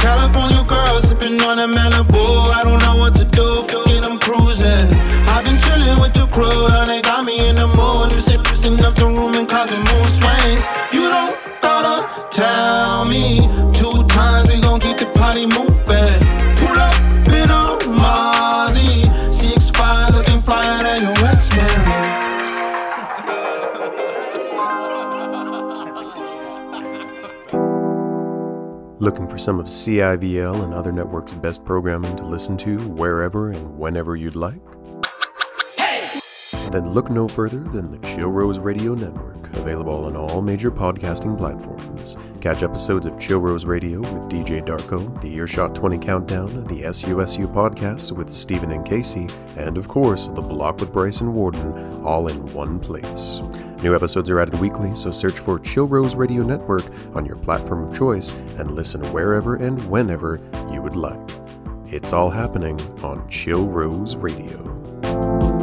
California 0.00 0.64
girl 0.64 1.00
sipping 1.02 1.38
on 1.42 1.58
a 1.58 1.68
Malibu. 1.68 2.24
I 2.58 2.64
don't 2.64 2.80
know 2.80 2.96
what 2.96 3.14
to 3.16 3.26
do, 3.26 3.48
and 3.92 4.06
I'm 4.06 4.18
cruising. 4.24 4.88
I've 5.28 5.44
been 5.44 5.58
chilling 5.60 6.00
with 6.00 6.14
the 6.14 6.26
crew, 6.32 6.64
and 6.80 6.88
they 6.88 7.02
got 7.02 7.26
me 7.26 7.36
in 7.46 7.56
the 7.56 7.68
mood. 7.76 7.95
The 8.94 9.04
room 9.04 9.34
and 9.34 9.48
causing 9.48 9.84
swings. 10.08 10.64
You 10.92 11.08
don't 11.10 11.36
gotta 11.60 12.08
tell 12.30 13.04
me 13.04 13.40
two 13.74 14.04
times. 14.06 14.48
We 14.48 14.60
gon' 14.60 14.78
keep 14.80 14.96
the 14.96 15.06
party 15.12 15.44
moving. 15.44 16.20
Pull 16.56 16.78
up 16.78 16.94
in 17.26 17.50
a 17.50 17.76
Mozzie, 18.00 19.34
six 19.34 19.70
five, 19.70 20.14
looking 20.14 20.40
flyer 20.40 20.82
than 20.84 21.02
your 21.02 21.26
ex 21.26 21.50
man. 21.50 22.16
Looking 29.00 29.28
for 29.28 29.36
some 29.36 29.60
of 29.60 29.66
CIVL 29.66 30.64
and 30.64 30.72
other 30.72 30.92
networks' 30.92 31.34
best 31.34 31.64
programming 31.64 32.16
to 32.16 32.24
listen 32.24 32.56
to 32.58 32.78
wherever 32.90 33.50
and 33.50 33.76
whenever 33.76 34.16
you'd 34.16 34.36
like? 34.36 34.62
Then 36.70 36.92
look 36.92 37.10
no 37.10 37.28
further 37.28 37.60
than 37.60 37.90
the 37.90 37.98
Chill 38.06 38.28
Rose 38.28 38.58
Radio 38.58 38.94
Network, 38.94 39.54
available 39.56 40.04
on 40.04 40.16
all 40.16 40.42
major 40.42 40.70
podcasting 40.70 41.38
platforms. 41.38 42.16
Catch 42.40 42.62
episodes 42.62 43.06
of 43.06 43.18
Chill 43.18 43.38
Rose 43.38 43.64
Radio 43.64 44.00
with 44.00 44.28
DJ 44.28 44.64
Darko, 44.64 45.20
the 45.20 45.32
Earshot 45.34 45.74
20 45.74 45.98
Countdown, 45.98 46.64
the 46.66 46.82
SUSU 46.82 47.52
podcast 47.52 48.12
with 48.12 48.32
Stephen 48.32 48.72
and 48.72 48.84
Casey, 48.84 49.28
and 49.56 49.78
of 49.78 49.88
course, 49.88 50.28
The 50.28 50.42
Block 50.42 50.80
with 50.80 50.92
Bryson 50.92 51.34
Worden, 51.34 51.72
all 52.04 52.28
in 52.28 52.52
one 52.52 52.78
place. 52.80 53.40
New 53.82 53.94
episodes 53.94 54.28
are 54.30 54.40
added 54.40 54.58
weekly, 54.60 54.94
so 54.96 55.10
search 55.10 55.38
for 55.38 55.58
Chill 55.60 55.86
Rose 55.86 56.14
Radio 56.14 56.42
Network 56.42 56.84
on 57.14 57.24
your 57.24 57.36
platform 57.36 57.88
of 57.88 57.96
choice 57.96 58.32
and 58.58 58.72
listen 58.72 59.00
wherever 59.12 59.56
and 59.56 59.80
whenever 59.88 60.40
you 60.72 60.82
would 60.82 60.96
like. 60.96 61.18
It's 61.86 62.12
all 62.12 62.30
happening 62.30 62.80
on 63.02 63.28
Chill 63.30 63.66
Rose 63.66 64.16
Radio. 64.16 65.55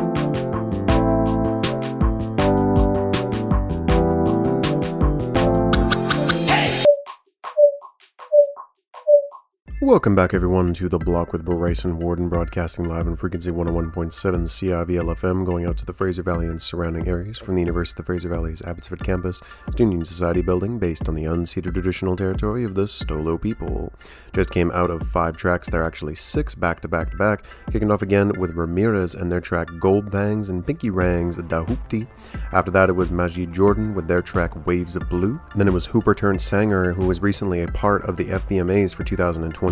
Welcome 9.83 10.15
back, 10.15 10.33
everyone, 10.33 10.73
to 10.75 10.87
The 10.87 10.97
Block 10.97 11.33
with 11.33 11.43
Bryson 11.43 11.99
Worden, 11.99 12.29
broadcasting 12.29 12.85
live 12.85 13.05
on 13.05 13.17
frequency 13.17 13.51
101.7 13.51 14.13
CIVL 14.13 15.13
FM, 15.13 15.45
going 15.45 15.65
out 15.65 15.75
to 15.75 15.85
the 15.85 15.91
Fraser 15.91 16.23
Valley 16.23 16.47
and 16.47 16.59
surrounding 16.59 17.05
areas 17.09 17.37
from 17.37 17.55
the 17.55 17.61
University 17.61 17.99
of 17.99 18.05
the 18.05 18.05
Fraser 18.05 18.29
Valley's 18.29 18.61
Abbotsford 18.61 19.03
campus, 19.03 19.41
Student 19.71 19.91
Union 19.91 20.05
Society 20.05 20.41
building 20.41 20.79
based 20.79 21.09
on 21.09 21.15
the 21.15 21.25
unceded 21.25 21.73
traditional 21.73 22.15
territory 22.15 22.63
of 22.63 22.75
the 22.75 22.83
Stolo 22.83 23.39
people. 23.39 23.91
Just 24.31 24.51
came 24.51 24.71
out 24.71 24.89
of 24.89 25.05
five 25.09 25.35
tracks, 25.35 25.69
there 25.69 25.81
are 25.81 25.85
actually 25.85 26.15
six 26.15 26.55
back 26.55 26.79
to 26.79 26.87
back 26.87 27.11
to 27.11 27.17
back, 27.17 27.43
kicking 27.69 27.91
off 27.91 28.03
again 28.03 28.31
with 28.39 28.55
Ramirez 28.55 29.15
and 29.15 29.29
their 29.29 29.41
track 29.41 29.67
Gold 29.81 30.09
Bangs 30.09 30.47
and 30.47 30.65
Pinky 30.65 30.91
Rangs 30.91 31.35
Da 31.35 31.65
Hoopty. 31.65 32.07
After 32.53 32.71
that, 32.71 32.89
it 32.89 32.93
was 32.93 33.11
Majid 33.11 33.51
Jordan 33.51 33.93
with 33.93 34.07
their 34.07 34.21
track 34.21 34.65
Waves 34.65 34.95
of 34.95 35.09
Blue. 35.09 35.41
Then 35.57 35.67
it 35.67 35.73
was 35.73 35.85
Hooper 35.85 36.15
Turnt 36.15 36.39
Sanger, 36.39 36.93
who 36.93 37.05
was 37.05 37.21
recently 37.21 37.63
a 37.63 37.67
part 37.67 38.05
of 38.05 38.15
the 38.15 38.25
FVMAs 38.25 38.95
for 38.95 39.03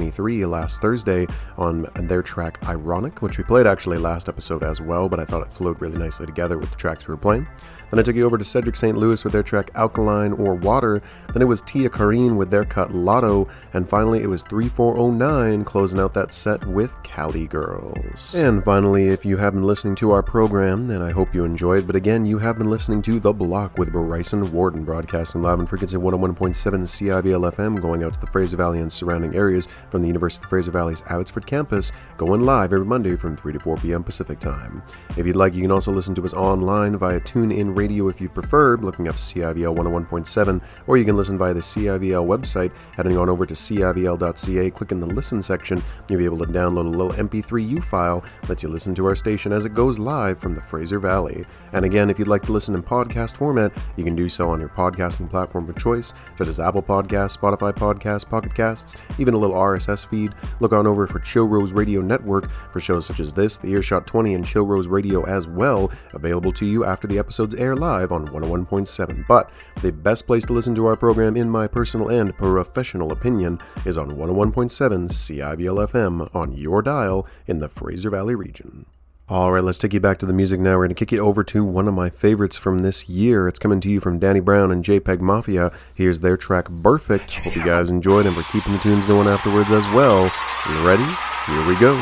2023 0.01 0.45
last 0.45 0.81
Thursday 0.81 1.27
on 1.57 1.85
their 1.95 2.23
track 2.23 2.57
Ironic, 2.67 3.21
which 3.21 3.37
we 3.37 3.43
played 3.43 3.67
actually 3.67 3.97
last 3.97 4.27
episode 4.27 4.63
as 4.63 4.81
well, 4.81 5.07
but 5.07 5.19
I 5.19 5.25
thought 5.25 5.43
it 5.43 5.53
flowed 5.53 5.79
really 5.79 5.97
nicely 5.97 6.25
together 6.25 6.57
with 6.57 6.71
the 6.71 6.75
tracks 6.75 7.07
we 7.07 7.13
were 7.13 7.17
playing. 7.17 7.47
Then 7.91 7.99
I 7.99 8.03
took 8.03 8.15
you 8.15 8.25
over 8.25 8.37
to 8.37 8.43
Cedric 8.43 8.75
St. 8.77 8.97
Louis 8.97 9.23
with 9.23 9.33
their 9.33 9.43
track 9.43 9.69
Alkaline 9.75 10.33
or 10.33 10.55
Water. 10.55 11.01
Then 11.33 11.41
it 11.41 11.47
was 11.47 11.61
TiaCorrine 11.61 12.37
with 12.37 12.49
their 12.49 12.65
cut 12.65 12.93
Lotto. 12.93 13.47
And 13.73 13.87
finally, 13.87 14.21
it 14.23 14.27
was 14.27 14.43
3409 14.43 15.65
closing 15.65 15.99
out 15.99 16.13
that 16.13 16.33
set 16.33 16.65
with 16.65 16.95
Cali 17.03 17.47
Girls. 17.47 18.33
And 18.35 18.63
finally, 18.63 19.09
if 19.09 19.25
you 19.25 19.37
have 19.37 19.53
been 19.53 19.63
listening 19.63 19.95
to 19.95 20.11
our 20.11 20.23
program, 20.23 20.87
then 20.87 21.01
I 21.01 21.11
hope 21.11 21.35
you 21.35 21.43
enjoyed. 21.43 21.85
But 21.85 21.97
again, 21.97 22.25
you 22.25 22.37
have 22.37 22.57
been 22.57 22.69
listening 22.69 23.01
to 23.03 23.19
The 23.19 23.33
Block 23.33 23.77
with 23.77 23.91
Bryson 23.91 24.49
Worden, 24.51 24.85
broadcasting 24.85 25.41
live 25.41 25.59
on 25.59 25.67
frequency 25.67 25.97
101.7 25.97 26.55
CIVL 26.55 27.51
FM, 27.51 27.81
going 27.81 28.03
out 28.03 28.13
to 28.13 28.19
the 28.21 28.27
Fraser 28.27 28.55
Valley 28.55 28.79
and 28.79 28.91
surrounding 28.91 29.35
areas 29.35 29.67
from 29.89 30.01
the 30.01 30.07
University 30.07 30.39
of 30.39 30.43
the 30.43 30.49
Fraser 30.49 30.71
Valley's 30.71 31.03
Abbotsford 31.07 31.45
campus, 31.45 31.91
going 32.15 32.41
live 32.41 32.71
every 32.71 32.85
Monday 32.85 33.17
from 33.17 33.35
3 33.35 33.51
to 33.53 33.59
4 33.59 33.77
p.m. 33.77 34.03
Pacific 34.03 34.39
Time. 34.39 34.81
If 35.17 35.27
you'd 35.27 35.35
like, 35.35 35.53
you 35.53 35.61
can 35.61 35.71
also 35.71 35.91
listen 35.91 36.15
to 36.15 36.23
us 36.23 36.33
online 36.33 36.97
via 36.97 37.19
TuneIn 37.19 37.75
Radio 37.81 38.09
if 38.09 38.21
you 38.21 38.29
prefer, 38.29 38.77
looking 38.77 39.07
up 39.07 39.15
CIVL 39.15 39.75
101.7, 39.75 40.61
or 40.85 40.97
you 40.97 41.05
can 41.05 41.17
listen 41.17 41.35
via 41.35 41.51
the 41.51 41.61
CIVL 41.61 42.27
website, 42.27 42.71
heading 42.95 43.17
on 43.17 43.27
over 43.27 43.43
to 43.43 43.55
CIVL.ca, 43.55 44.69
click 44.69 44.91
in 44.91 44.99
the 44.99 45.07
listen 45.07 45.41
section, 45.41 45.81
you'll 46.07 46.19
be 46.19 46.25
able 46.25 46.37
to 46.37 46.45
download 46.45 46.85
a 46.85 46.97
little 46.97 47.11
MP3U 47.13 47.83
file 47.83 48.23
that 48.41 48.49
lets 48.49 48.61
you 48.61 48.69
listen 48.69 48.93
to 48.93 49.07
our 49.07 49.15
station 49.15 49.51
as 49.51 49.65
it 49.65 49.73
goes 49.73 49.97
live 49.97 50.37
from 50.37 50.53
the 50.53 50.61
Fraser 50.61 50.99
Valley. 50.99 51.43
And 51.73 51.83
again, 51.83 52.11
if 52.11 52.19
you'd 52.19 52.27
like 52.27 52.43
to 52.43 52.51
listen 52.51 52.75
in 52.75 52.83
podcast 52.83 53.37
format, 53.37 53.71
you 53.97 54.03
can 54.03 54.15
do 54.15 54.29
so 54.29 54.47
on 54.47 54.59
your 54.59 54.69
podcasting 54.69 55.27
platform 55.27 55.67
of 55.67 55.75
choice, 55.79 56.13
such 56.37 56.49
as 56.49 56.59
Apple 56.59 56.83
Podcasts, 56.83 57.35
Spotify 57.35 57.73
Podcasts, 57.73 58.29
Pocket 58.29 58.53
Casts, 58.53 58.95
even 59.17 59.33
a 59.33 59.37
little 59.37 59.55
RSS 59.55 60.05
feed. 60.05 60.35
Look 60.59 60.71
on 60.71 60.85
over 60.85 61.07
for 61.07 61.17
Chill 61.17 61.47
Rose 61.47 61.71
Radio 61.71 62.01
Network 62.01 62.51
for 62.71 62.79
shows 62.79 63.07
such 63.07 63.19
as 63.19 63.33
this, 63.33 63.57
The 63.57 63.69
Earshot 63.69 64.05
20, 64.05 64.35
and 64.35 64.45
Chill 64.45 64.67
Rose 64.67 64.87
Radio 64.87 65.25
as 65.25 65.47
well, 65.47 65.91
available 66.13 66.51
to 66.51 66.65
you 66.67 66.85
after 66.85 67.07
the 67.07 67.17
episodes 67.17 67.55
air 67.55 67.70
live 67.75 68.11
on 68.11 68.27
101.7. 68.27 69.25
But 69.27 69.49
the 69.81 69.91
best 69.91 70.27
place 70.27 70.45
to 70.45 70.53
listen 70.53 70.75
to 70.75 70.85
our 70.85 70.95
program, 70.95 71.35
in 71.35 71.49
my 71.49 71.67
personal 71.67 72.09
and 72.09 72.35
professional 72.37 73.11
opinion, 73.11 73.59
is 73.85 73.97
on 73.97 74.11
101.7 74.11 75.09
CIVL 75.09 75.87
FM 75.87 76.35
on 76.35 76.53
your 76.53 76.81
dial 76.81 77.27
in 77.47 77.59
the 77.59 77.69
Fraser 77.69 78.09
Valley 78.09 78.35
region. 78.35 78.85
All 79.31 79.53
right, 79.53 79.63
let's 79.63 79.77
take 79.77 79.93
you 79.93 80.01
back 80.01 80.17
to 80.17 80.25
the 80.25 80.33
music 80.33 80.59
now. 80.59 80.71
We're 80.71 80.87
going 80.87 80.89
to 80.89 80.95
kick 80.95 81.13
it 81.13 81.19
over 81.19 81.41
to 81.45 81.63
one 81.63 81.87
of 81.87 81.93
my 81.93 82.09
favorites 82.09 82.57
from 82.57 82.79
this 82.79 83.07
year. 83.07 83.47
It's 83.47 83.59
coming 83.59 83.79
to 83.79 83.89
you 83.89 84.01
from 84.01 84.19
Danny 84.19 84.41
Brown 84.41 84.71
and 84.71 84.83
JPEGMAFIA. 84.83 85.73
Here's 85.95 86.19
their 86.19 86.35
track 86.35 86.65
Burfict. 86.65 87.31
Hope 87.31 87.55
you 87.55 87.63
guys 87.63 87.89
enjoyed 87.89 88.25
and 88.25 88.35
we're 88.35 88.43
keeping 88.43 88.73
the 88.73 88.79
tunes 88.79 89.05
going 89.05 89.29
afterwards 89.29 89.71
as 89.71 89.85
well. 89.93 90.23
You 90.69 90.85
ready? 90.85 91.07
Here 91.47 91.65
we 91.65 91.79
go. 91.79 91.93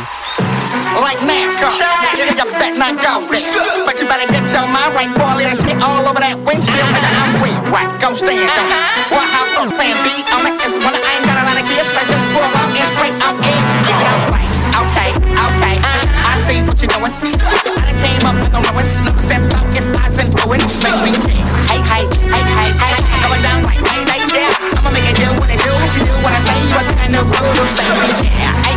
Like 1.00 1.20
NASCAR, 1.20 1.70
you 2.20 2.28
nigga 2.28 2.44
bet 2.60 2.76
not 2.76 3.00
go. 3.00 3.24
But 3.88 3.96
you 3.96 4.06
better 4.12 4.28
get 4.28 4.44
your 4.52 4.68
mind 4.68 4.92
right, 4.92 5.08
boy. 5.16 5.40
Let 5.40 5.56
shit 5.56 5.80
all 5.80 6.04
over 6.04 6.20
that 6.20 6.36
windshield, 6.44 6.90
nigga. 6.92 7.08
I'm 7.08 7.40
way 7.40 7.56
right. 7.72 7.88
Go 8.04 8.12
stand 8.12 8.44
on 8.44 8.44
it. 8.44 8.60
Uh-huh. 8.60 9.16
What 9.16 9.26
how 9.32 9.46
from 9.56 9.72
plan 9.72 9.96
B 10.04 10.12
on 10.36 10.44
it 10.44 10.56
is 10.68 10.76
when 10.84 10.92
I 10.92 11.00
ain't 11.00 11.24
got 11.24 11.40
a 11.40 11.44
lot 11.48 11.56
of 11.56 11.64
gifts. 11.64 11.96
I 11.96 12.04
just 12.04 12.26
pull 12.36 12.44
out 12.44 12.76
and 12.76 12.90
straight 12.92 13.16
out 13.24 13.40
in. 13.40 13.62
Get 13.88 13.96
it 13.96 14.08
out 14.12 14.36
right. 14.36 14.52
Okay, 14.84 15.10
okay. 15.16 15.76
Uh, 15.80 16.04
I 16.28 16.36
see 16.44 16.60
what 16.68 16.76
you're 16.84 16.92
doing. 16.92 17.16
I 17.16 17.88
done 17.88 18.00
came 18.04 18.24
up 18.28 18.36
with 18.36 18.52
no 18.52 18.60
ruins. 18.68 19.00
Never 19.00 19.24
stepped 19.24 19.56
out, 19.56 19.64
it's 19.72 19.88
eyes 19.96 20.20
and 20.20 20.28
ruins. 20.44 20.76
Make 20.84 21.00
me 21.08 21.40
hey, 21.72 21.80
hey, 21.80 22.04
hey, 22.04 22.44
hey, 22.44 22.72
hey. 22.76 22.96
Going 23.24 23.44
down 23.48 23.64
like 23.64 23.80
hey, 23.80 24.04
hey, 24.12 24.22
yeah. 24.28 24.52
I'ma 24.76 24.92
make 24.92 25.08
it 25.08 25.16
do 25.16 25.32
what 25.40 25.48
it 25.48 25.60
do. 25.64 25.72
She 25.88 26.04
do 26.04 26.12
what 26.20 26.36
I 26.36 26.42
say. 26.44 26.60
But 26.76 26.84
I 27.00 27.08
know 27.16 27.24
what 27.24 27.48
to 27.48 27.64
say. 27.64 27.88
Yeah, 28.28 28.52
hey, 28.68 28.76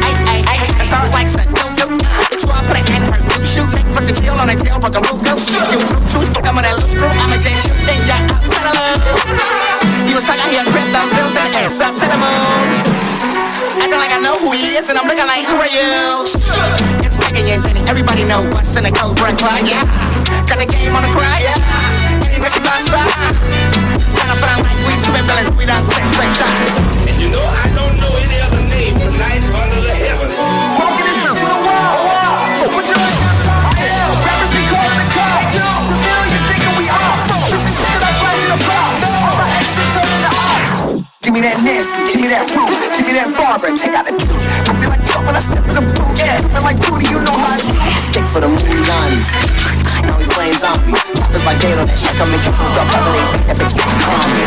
That 0.00 0.86
sounds 0.86 1.12
like 1.14 1.28
some 1.28 1.48
do 1.54 1.64
do. 1.78 1.86
So 2.38 2.50
I 2.50 2.60
put 2.66 2.76
an 2.76 2.84
N 2.90 3.02
word. 3.08 3.22
You 3.38 3.46
shoot, 3.46 3.68
make 3.72 3.86
but 3.94 4.04
you 4.08 4.14
chill 4.14 4.36
on 4.36 4.50
a 4.50 4.56
jail, 4.56 4.78
but 4.80 4.92
the 4.92 5.00
root 5.06 5.20
go. 5.22 5.34
You 5.38 5.60
choose, 6.10 6.30
I'm 6.42 6.54
with 6.54 6.66
that 6.66 6.76
loose 6.76 6.92
screw. 6.92 7.08
I'ma 7.08 7.36
just 7.38 7.64
shoot, 7.64 7.78
then 7.86 7.98
ya 8.08 8.18
up 8.34 8.42
to 8.42 8.60
the 8.60 8.72
moon. 8.74 8.98
You 10.10 10.14
was 10.18 10.26
talking 10.26 10.50
here, 10.50 10.66
grip 10.68 10.88
those 10.90 11.10
bills 11.14 11.34
and 11.38 11.54
ass 11.62 11.80
up 11.80 11.94
to 11.98 12.06
the 12.06 12.18
moon. 12.18 12.66
Acting 13.80 14.00
like 14.00 14.12
I 14.12 14.20
know 14.22 14.38
who 14.38 14.52
he 14.54 14.76
is, 14.78 14.88
and 14.88 14.98
I'm 14.98 15.06
looking 15.06 15.26
like, 15.26 15.46
who 15.46 15.56
are 15.58 15.70
you? 15.70 16.26
It's 17.02 17.18
Megan 17.20 17.46
and 17.48 17.62
Benny. 17.62 17.82
Everybody 17.88 18.24
know 18.24 18.42
what's 18.54 18.76
in 18.76 18.84
the 18.84 18.92
Cobra 18.92 19.34
Club. 19.34 19.62
Yeah, 19.64 19.84
got 20.46 20.58
the 20.58 20.68
game 20.68 20.94
on 20.94 21.02
the 21.02 21.12
cry. 21.12 21.40
Yeah, 21.42 21.58
any 22.28 22.38
niggas 22.42 22.66
outside. 22.66 23.10
Put 24.10 24.50
on 24.50 24.66
like 24.66 24.78
we 24.84 24.94
swim 24.98 25.24
villains, 25.24 25.50
we 25.54 25.64
done 25.64 25.86
sex 25.86 26.10
spectacular. 26.10 26.82
And 27.06 27.16
you 27.22 27.28
know 27.30 27.44
I 27.44 27.63
Give 41.34 41.42
me 41.42 41.50
that 41.50 41.66
Nancy, 41.66 41.98
give 42.14 42.22
me 42.22 42.30
that 42.30 42.46
Ruth, 42.46 42.70
give 42.94 43.10
me 43.10 43.18
that 43.18 43.26
Barbara, 43.34 43.74
take 43.74 43.90
out 43.90 44.06
the 44.06 44.14
truth. 44.14 44.38
I 44.38 44.72
feel 44.78 44.86
like 44.86 45.02
Trump 45.02 45.26
when 45.26 45.34
I 45.34 45.42
step 45.42 45.66
in 45.66 45.74
the 45.74 45.82
booth. 45.82 46.14
Yeah, 46.14 46.38
tripping 46.38 46.62
like 46.62 46.78
Rudy, 46.86 47.10
you 47.10 47.18
know 47.26 47.34
how 47.34 47.50
I 47.50 47.58
do. 47.58 47.74
Stick 47.98 48.22
for 48.30 48.38
the 48.38 48.46
movie 48.46 48.78
Yannis. 48.86 49.34
Now 50.06 50.14
we 50.14 50.30
playing 50.30 50.54
zombie. 50.54 50.94
Choppers 50.94 51.42
like 51.42 51.58
Gator, 51.58 51.82
that 51.90 51.98
shit 51.98 52.14
come 52.14 52.30
and 52.30 52.38
kill 52.38 52.54
some 52.54 52.70
stuff. 52.70 52.86
But 52.86 53.02
they 53.10 53.26
think 53.34 53.44
that 53.50 53.56
bitch 53.58 53.74
calm 53.74 54.30
me. 54.30 54.46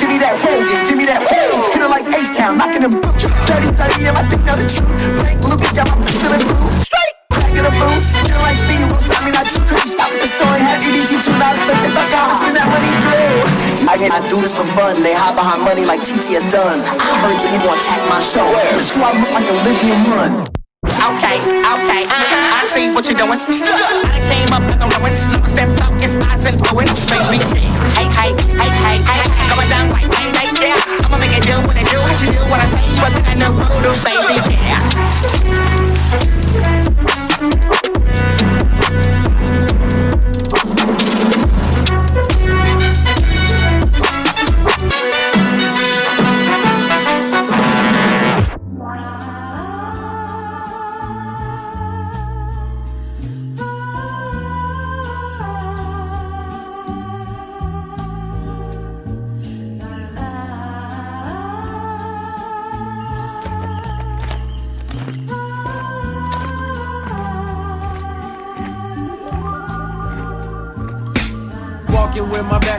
Give 0.00 0.08
me 0.08 0.16
that 0.24 0.40
Rogan, 0.40 0.80
give 0.88 0.96
me 0.96 1.04
that 1.12 1.20
Rogan. 1.28 1.60
Hit 1.76 1.92
like 1.92 2.08
H-Town, 2.08 2.56
knocking 2.56 2.88
them 2.88 3.04
boots. 3.04 3.28
30 3.44 3.76
30, 3.76 4.00
yeah, 4.00 4.16
I 4.16 4.24
think 4.24 4.48
now 4.48 4.56
the 4.56 4.64
truth. 4.64 4.96
Frank 5.20 5.44
Lucas 5.44 5.76
got 5.76 5.92
my 5.92 6.08
bitch 6.08 6.24
feeling 6.24 6.40
blue. 6.40 6.72
Straight. 6.80 7.23
In 7.54 7.62
the 7.62 7.70
booth, 7.70 8.02
feel 8.26 8.42
like 8.42 8.58
speed, 8.58 8.82
won't 8.90 8.98
stop 8.98 9.22
me, 9.22 9.30
not 9.30 9.46
you 9.46 9.62
couldn't 9.62 9.86
stop 9.86 10.10
the 10.10 10.26
story. 10.26 10.58
Had 10.58 10.82
EBT 10.82 11.22
two 11.22 11.30
dollars, 11.38 11.62
spent 11.62 11.86
it 11.86 11.94
back 11.94 12.10
out, 12.18 12.34
turn 12.42 12.50
that 12.58 12.66
money 12.66 12.90
through. 12.98 13.46
I, 13.86 13.94
I 14.10 14.18
do 14.26 14.42
this 14.42 14.58
for 14.58 14.66
fun, 14.74 14.98
they 15.06 15.14
hide 15.14 15.38
behind 15.38 15.62
money 15.62 15.86
like 15.86 16.02
TTS 16.02 16.50
Duns. 16.50 16.82
I 16.82 16.98
heard 17.22 17.38
you 17.38 17.54
gonna 17.62 17.78
attack 17.78 18.02
my 18.10 18.18
show. 18.18 18.42
That's 18.74 18.98
why 18.98 19.14
I 19.14 19.22
look 19.22 19.30
like 19.30 19.46
Olivia 19.46 19.94
Munn. 20.10 20.34
Okay, 20.82 21.38
okay, 21.62 22.02
uh-huh. 22.10 22.58
I 22.58 22.66
see 22.66 22.90
what 22.90 23.06
you're 23.06 23.14
doing. 23.22 23.38
I 23.38 24.18
came 24.26 24.50
up 24.50 24.66
with 24.66 24.82
the 24.82 24.90
ruins, 24.98 25.30
never 25.30 25.46
stepped 25.46 25.78
out, 25.78 25.94
it's 26.02 26.18
eyes 26.26 26.50
and 26.50 26.58
ruins. 26.74 27.06
Baby, 27.06 27.38
hey, 27.94 28.10
hey, 28.18 28.34
hey, 28.58 28.70
hey, 28.82 28.98
hey, 28.98 29.22
going 29.46 29.68
down 29.70 29.94
like 29.94 30.10
hey, 30.10 30.26
hey, 30.42 30.50
yeah. 30.58 31.06
I'ma 31.06 31.22
make 31.22 31.38
it 31.38 31.46
do 31.46 31.54
what 31.62 31.78
I 31.78 31.86
do, 31.86 32.02
how 32.02 32.18
she 32.18 32.34
do 32.34 32.42
what 32.50 32.58
I 32.58 32.66
say, 32.66 32.82
you 32.82 32.98
but 32.98 33.14
I 33.30 33.38
know 33.38 33.54
what 33.54 33.78
to 33.86 33.94
say, 33.94 34.18
yeah. 34.58 34.82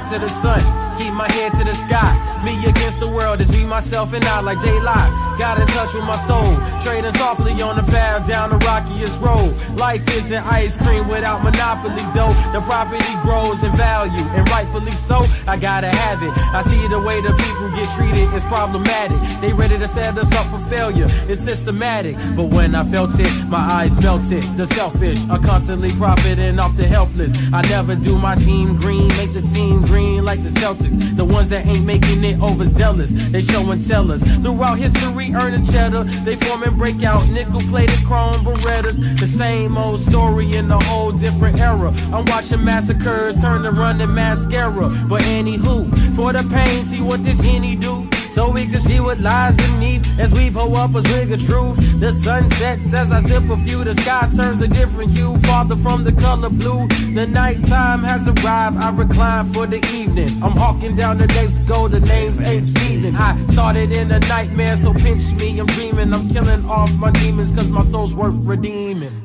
To 0.05 0.19
the 0.19 0.27
sun, 0.27 0.84
keep 0.97 1.13
my 1.13 1.29
head 1.31 1.51
to 1.53 1.63
the 1.63 1.75
sky. 1.75 2.11
Me 2.43 2.53
against 2.65 2.99
the 2.99 3.07
world 3.07 3.41
is 3.41 3.51
me, 3.51 3.65
myself, 3.65 4.13
and 4.13 4.23
I 4.25 4.41
like 4.41 4.61
daylight. 4.61 5.11
Got 5.39 5.59
in 5.59 5.67
touch 5.67 5.93
with 5.93 6.03
my 6.03 6.15
soul, 6.27 6.55
trading 6.83 7.11
softly 7.11 7.53
on 7.61 7.75
the 7.75 7.83
path 7.91 8.27
down 8.27 8.49
the 8.49 8.57
rockiest 8.57 9.21
road. 9.21 9.51
Life 9.75 10.07
isn't 10.15 10.43
ice 10.45 10.77
cream 10.77 11.07
without 11.07 11.43
monopoly 11.43 12.03
dough. 12.13 12.33
The 12.53 12.61
property 12.61 13.13
grows 13.21 13.63
in 13.63 13.71
value, 13.73 14.25
and 14.35 14.47
rightfully 14.49 14.91
so. 14.91 15.25
I 15.47 15.57
gotta 15.57 15.89
have 15.89 16.21
it. 16.23 16.31
I 16.53 16.61
see 16.61 16.87
the 16.87 16.99
way 16.99 17.21
the 17.21 17.33
people 17.33 17.69
get 17.75 17.87
treated 17.97 18.31
is 18.33 18.43
problematic. 18.45 19.17
They 19.41 19.53
ready 19.53 19.77
to 19.77 19.87
set 19.87 20.17
us 20.17 20.31
up 20.33 20.45
for 20.47 20.59
failure. 20.69 21.07
It's 21.27 21.41
systematic, 21.41 22.15
but 22.35 22.45
when 22.45 22.75
I 22.75 22.83
felt 22.83 23.19
it, 23.19 23.31
my 23.49 23.63
eyes 23.79 23.99
melted. 24.01 24.43
The 24.57 24.65
selfish 24.65 25.19
are 25.29 25.39
constantly 25.39 25.91
profiting 25.91 26.59
off 26.59 26.75
the 26.77 26.87
helpless. 26.87 27.33
I 27.51 27.61
never 27.63 27.95
do 27.95 28.17
my 28.17 28.35
team 28.35 28.75
green, 28.77 29.07
make 29.17 29.33
the 29.33 29.41
team 29.41 29.81
green 29.81 30.23
like 30.23 30.41
the 30.43 30.49
Celtics. 30.49 30.84
The 30.89 31.25
ones 31.25 31.49
that 31.49 31.65
ain't 31.65 31.85
making 31.85 32.23
it 32.23 32.39
overzealous, 32.41 33.11
they 33.31 33.41
show 33.41 33.71
and 33.71 33.85
tell 33.85 34.11
us. 34.11 34.23
Throughout 34.41 34.77
history, 34.77 35.33
earning 35.33 35.65
cheddar, 35.65 36.03
they 36.03 36.35
form 36.35 36.63
and 36.63 36.77
break 36.77 37.03
out 37.03 37.27
nickel 37.29 37.61
plated 37.69 38.03
chrome 38.05 38.43
berettas. 38.43 39.19
The 39.19 39.27
same 39.27 39.77
old 39.77 39.99
story 39.99 40.55
in 40.55 40.69
a 40.71 40.83
whole 40.85 41.11
different 41.11 41.59
era. 41.59 41.93
I'm 42.13 42.25
watching 42.25 42.63
massacres 42.63 43.41
turn 43.41 43.63
to 43.63 43.71
running 43.71 44.13
mascara. 44.13 44.89
But 45.07 45.21
anywho, 45.23 45.93
for 46.15 46.33
the 46.33 46.43
pain, 46.49 46.83
see 46.83 47.01
what 47.01 47.23
this 47.23 47.39
henny 47.39 47.75
do. 47.75 48.07
So 48.35 48.51
we 48.51 48.65
can 48.65 48.79
see 48.79 48.99
what 48.99 49.17
lies 49.21 49.55
beneath 49.55 50.19
as 50.19 50.33
we 50.33 50.51
pull 50.51 50.75
up 50.75 50.93
a 50.93 51.01
swig 51.01 51.31
of 51.31 51.41
truth. 51.45 51.77
The 52.01 52.11
sun 52.11 52.49
sets 52.49 52.93
as 52.93 53.09
I 53.09 53.21
sip 53.21 53.49
a 53.49 53.55
few. 53.55 53.85
The 53.85 53.95
sky 53.95 54.29
turns 54.35 54.61
a 54.61 54.67
different 54.67 55.11
hue, 55.11 55.37
farther 55.47 55.77
from 55.77 56.03
the 56.03 56.11
color 56.11 56.49
blue. 56.49 56.85
The 57.15 57.27
nighttime 57.27 58.03
has 58.03 58.27
arrived. 58.27 58.75
I 58.75 58.91
recline 58.93 59.45
for 59.53 59.65
the 59.65 59.77
evening. 59.95 60.43
I'm 60.43 60.51
hawking 60.51 60.97
down 60.97 61.17
the 61.17 61.27
next 61.27 61.59
go. 61.59 61.87
The 61.87 62.01
names 62.01 62.41
ain't 62.41 62.65
Steven. 62.65 63.15
I 63.15 63.37
started 63.53 63.93
in 63.93 64.11
a 64.11 64.19
nightmare, 64.19 64.75
so 64.75 64.93
pinch 64.93 65.31
me. 65.39 65.57
I'm 65.57 65.67
dreaming. 65.67 66.13
I'm 66.13 66.27
killing 66.27 66.65
off 66.65 66.93
my 66.97 67.11
demons, 67.11 67.51
cause 67.51 67.69
my 67.69 67.83
soul's 67.83 68.17
worth 68.17 68.35
redeeming. 68.43 69.24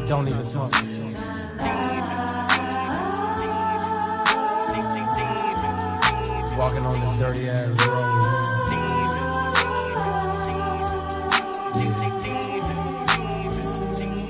I 0.00 0.04
don't 0.04 0.26
even 0.28 0.44
smoke. 0.44 0.72
Walking 6.56 6.84
on 6.86 7.00
this 7.00 7.16
dirty 7.16 7.48
ass 7.48 7.68
road. 7.86 8.00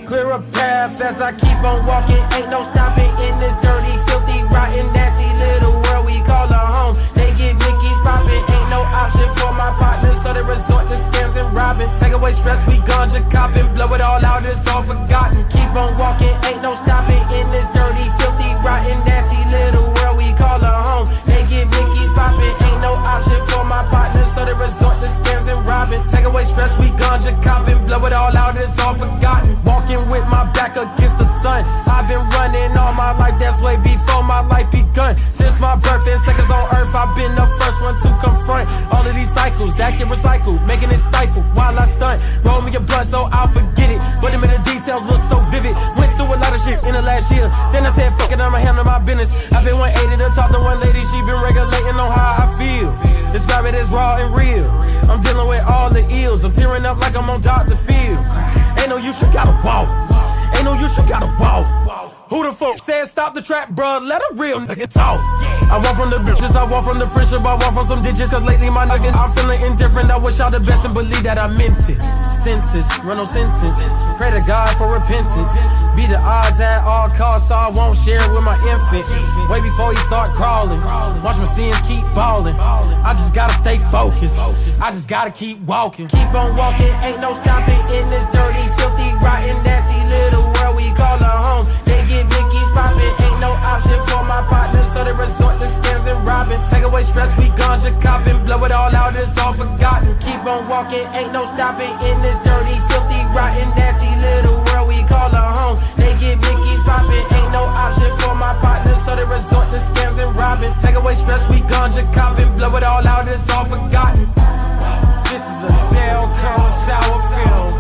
Clear 0.07 0.31
a 0.31 0.43
path 0.51 1.01
as 1.01 1.21
I 1.23 1.33
keep 1.33 1.63
on 1.63 1.87
walking. 1.87 2.19
Ain't 2.35 2.51
no 2.51 2.63
stopping 2.65 3.15
in 3.23 3.39
this 3.39 3.55
dirty, 3.63 3.97
filthy, 4.11 4.43
rotten, 4.53 4.93
nasty 4.93 5.31
little 5.39 5.81
world 5.83 6.07
we 6.07 6.21
call 6.27 6.51
a 6.51 6.59
home. 6.59 6.97
They 7.15 7.31
get 7.39 7.55
Mickey's 7.55 8.01
popping, 8.03 8.43
ain't 8.43 8.71
no 8.71 8.83
option 8.83 9.29
for 9.39 9.53
my 9.55 9.71
partner, 9.79 10.15
so 10.17 10.35
they 10.35 10.43
resort 10.43 10.91
to 10.91 10.97
and 11.41 11.57
robbing. 11.57 11.89
Take 11.97 12.13
away 12.13 12.33
stress, 12.33 12.61
we 12.69 12.77
ganja 12.85 13.25
copping. 13.33 13.67
Blow 13.75 13.89
it 13.95 14.01
all 14.01 14.23
out, 14.25 14.45
it's 14.45 14.67
all 14.69 14.83
forgotten. 14.83 15.43
Keep 15.49 15.73
on 15.75 15.97
walking, 15.97 16.35
ain't 16.45 16.63
no 16.63 16.75
stopping 16.77 17.25
in 17.33 17.47
this 17.51 17.67
dirty, 17.73 18.07
filthy, 18.21 18.51
rotten, 18.61 18.99
nasty 19.09 19.41
little 19.49 19.89
world 19.97 20.17
we 20.21 20.29
call 20.37 20.61
a 20.61 20.75
home. 20.85 21.07
They 21.27 21.43
get 21.49 21.67
Mickey's 21.73 22.13
popping, 22.13 22.55
ain't 22.69 22.81
no 22.85 22.93
option 23.09 23.41
for 23.49 23.65
my 23.65 23.83
partners, 23.89 24.29
so 24.37 24.45
they 24.45 24.55
resort 24.55 25.01
to 25.01 25.09
scams 25.09 25.49
and 25.49 25.61
robbing. 25.67 26.05
Take 26.13 26.25
away 26.29 26.45
stress, 26.45 26.77
we 26.79 26.93
ganja 27.01 27.33
copping. 27.43 27.81
Blow 27.89 28.05
it 28.07 28.13
all 28.13 28.37
out, 28.37 28.57
it's 28.61 28.79
all 28.79 28.95
forgotten. 28.95 29.57
Walking 29.65 30.05
with 30.13 30.27
my 30.29 30.45
back 30.53 30.77
against 30.77 31.17
the 31.19 31.29
sun. 31.43 31.65
I've 31.89 32.07
been 32.09 32.23
running 32.37 32.77
all 32.77 32.93
my 32.93 33.17
life, 33.17 33.41
that's 33.41 33.61
way 33.63 33.77
before 33.81 34.23
my 34.23 34.41
life 34.47 34.71
begun. 34.71 35.17
And 36.11 36.19
seconds 36.27 36.51
on 36.51 36.67
earth, 36.75 36.91
I've 36.91 37.15
been 37.15 37.39
the 37.39 37.47
first 37.55 37.79
one 37.87 37.95
to 37.95 38.11
confront 38.19 38.67
all 38.91 39.07
of 39.07 39.15
these 39.15 39.31
cycles 39.31 39.79
that 39.79 39.95
get 39.95 40.11
recycled, 40.11 40.59
making 40.67 40.91
it 40.91 40.99
stifle 40.99 41.47
while 41.55 41.79
I 41.79 41.87
stunt. 41.87 42.19
Roll 42.43 42.61
me 42.63 42.75
a 42.75 42.81
blunt 42.81 43.07
so 43.07 43.31
I'll 43.31 43.47
forget 43.47 43.95
it. 43.95 44.03
But 44.19 44.35
the 44.35 44.59
details 44.67 45.07
look 45.07 45.23
so 45.23 45.39
vivid. 45.55 45.79
Went 45.95 46.11
through 46.19 46.35
a 46.35 46.39
lot 46.43 46.51
of 46.51 46.59
shit 46.67 46.83
in 46.83 46.99
the 46.99 47.03
last 47.03 47.31
year. 47.31 47.47
Then 47.71 47.87
I 47.87 47.91
said, 47.95 48.11
fuck 48.19 48.33
it, 48.33 48.41
I'ma 48.43 48.59
handle 48.59 48.83
my 48.83 48.99
business. 48.99 49.31
I've 49.55 49.63
been 49.63 49.79
180 49.79 50.19
to 50.19 50.35
talk 50.35 50.51
to 50.51 50.59
one 50.59 50.83
lady, 50.83 50.99
she 51.07 51.23
been 51.23 51.39
regulating 51.39 51.95
on 51.95 52.11
how 52.11 52.43
I 52.43 52.47
feel. 52.59 52.91
Describe 53.31 53.71
it 53.71 53.79
as 53.79 53.87
raw 53.95 54.19
and 54.19 54.35
real. 54.35 54.67
I'm 55.07 55.23
dealing 55.23 55.47
with 55.47 55.63
all 55.63 55.95
the 55.95 56.03
ills. 56.27 56.43
I'm 56.43 56.51
tearing 56.51 56.85
up 56.91 56.99
like 56.99 57.15
I'm 57.15 57.31
on 57.31 57.41
Dr. 57.41 57.79
Phil. 57.79 58.19
Ain't 58.83 58.91
no 58.91 58.99
use, 58.99 59.15
you 59.23 59.31
gotta 59.31 59.55
walk. 59.63 59.87
Ain't 60.59 60.67
no 60.67 60.75
use, 60.75 60.91
you 60.99 61.07
gotta 61.07 61.31
walk. 61.39 61.71
Who 62.31 62.45
the 62.45 62.53
fuck 62.53 62.79
said 62.79 63.07
stop 63.07 63.35
the 63.35 63.43
trap, 63.43 63.71
bruh? 63.71 64.07
Let 64.07 64.23
a 64.23 64.35
real 64.35 64.61
nigga 64.61 64.87
talk. 64.87 65.19
I 65.71 65.79
walk 65.79 65.95
from 65.95 66.11
the 66.11 66.19
bitches, 66.19 66.59
I 66.59 66.67
walk 66.67 66.83
from 66.83 66.99
the 66.99 67.07
friendship, 67.07 67.47
I 67.47 67.55
walk 67.55 67.75
from 67.75 67.87
some 67.87 68.03
digits. 68.03 68.35
Cause 68.35 68.43
lately 68.43 68.71
my 68.71 68.87
niggas, 68.87 69.15
I'm 69.15 69.31
feeling 69.31 69.63
indifferent. 69.63 70.11
I 70.11 70.19
wish 70.19 70.39
y'all 70.39 70.51
the 70.51 70.59
best 70.59 70.85
and 70.85 70.93
believe 70.93 71.23
that 71.23 71.39
I 71.39 71.47
meant 71.47 71.79
it. 71.87 72.03
Sentence, 72.43 72.91
run 73.07 73.23
no 73.23 73.25
sentence. 73.25 73.79
Pray 74.19 74.35
to 74.35 74.43
God 74.43 74.75
for 74.75 74.91
repentance. 74.91 75.55
Be 75.95 76.11
the 76.11 76.19
odds 76.27 76.59
at 76.59 76.83
all 76.83 77.07
costs, 77.15 77.49
so 77.49 77.55
I 77.55 77.71
won't 77.71 77.95
share 77.97 78.19
it 78.19 78.31
with 78.35 78.43
my 78.43 78.59
infant. 78.67 79.07
Way 79.47 79.63
before 79.63 79.95
he 79.95 79.99
start 80.11 80.35
crawling. 80.35 80.83
Watch 81.23 81.39
my 81.39 81.47
sins 81.47 81.79
keep 81.87 82.03
balling. 82.19 82.59
I 82.59 83.15
just 83.15 83.35
gotta 83.35 83.55
stay 83.55 83.79
focused. 83.95 84.43
I 84.83 84.91
just 84.91 85.07
gotta 85.07 85.31
keep 85.31 85.61
walking. 85.71 86.09
Keep 86.09 86.35
on 86.35 86.57
walking, 86.57 86.91
ain't 87.07 87.21
no 87.21 87.31
stopping 87.35 87.79
in 87.95 88.11
this 88.11 88.27
all 99.11 99.23
it's 99.23 99.39
all 99.39 99.53
forgotten. 99.53 100.17
Keep 100.19 100.47
on 100.47 100.69
walking, 100.69 101.05
ain't 101.15 101.33
no 101.33 101.45
stopping 101.45 101.91
in 102.07 102.23
this 102.23 102.39
dirty, 102.47 102.79
filthy, 102.89 103.21
rotten, 103.35 103.69
nasty 103.75 104.11
little 104.23 104.63
world 104.65 104.89
we 104.89 105.03
call 105.05 105.31
a 105.31 105.45
home. 105.59 105.77
They 105.97 106.13
get 106.19 106.39
Mickey's 106.39 106.81
popping, 106.87 107.27
ain't 107.35 107.53
no 107.53 107.65
option 107.75 108.11
for 108.21 108.35
my 108.35 108.55
partners, 108.61 109.03
so 109.05 109.17
they 109.17 109.25
resort 109.25 109.67
to 109.73 109.79
scams 109.79 110.23
and 110.23 110.35
robbing. 110.37 110.73
Take 110.79 110.95
away 110.95 111.15
stress, 111.15 111.43
we 111.51 111.61
ganja 111.67 112.07
copping, 112.15 112.57
blow 112.57 112.77
it 112.77 112.85
all 112.85 113.07
out, 113.07 113.29
it's 113.29 113.49
all 113.51 113.65
forgotten. 113.65 114.27
This 115.31 115.43
is 115.43 115.61
a 115.65 115.73
cell 115.91 116.25
cone 116.39 116.73
sour 116.87 117.19
film. 117.35 117.71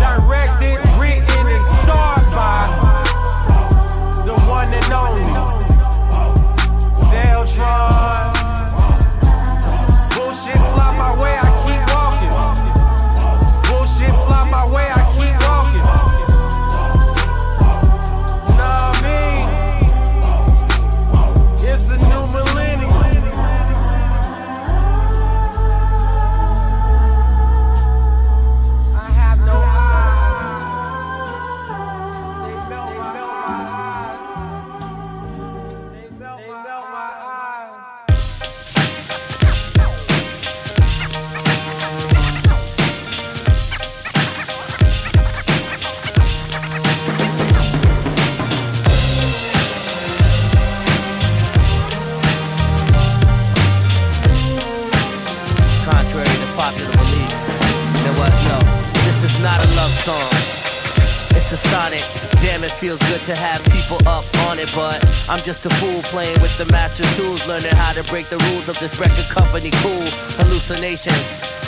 Directed, 0.00 0.78
written, 0.98 1.44
and 1.54 1.64
starred 1.82 2.26
by 2.32 2.60
the 4.24 4.34
one 4.48 4.72
and 4.72 4.92
only 4.92 5.24
Zeltron. 7.10 8.33
Sonic. 61.44 62.02
Damn, 62.40 62.64
it 62.64 62.70
feels 62.72 62.98
good 63.00 63.20
to 63.26 63.36
have 63.36 63.62
people 63.70 63.98
up 64.08 64.24
on 64.48 64.58
it, 64.58 64.68
but 64.74 65.04
I'm 65.28 65.42
just 65.42 65.64
a 65.66 65.70
fool 65.74 66.02
playing 66.04 66.40
with 66.40 66.56
the 66.56 66.64
master's 66.66 67.14
tools, 67.16 67.46
learning 67.46 67.74
how 67.76 67.92
to 67.92 68.02
break 68.04 68.30
the 68.30 68.38
rules 68.48 68.68
of 68.68 68.78
this 68.80 68.98
record 68.98 69.26
company. 69.26 69.70
Cool 69.84 70.08
hallucination. 70.40 71.12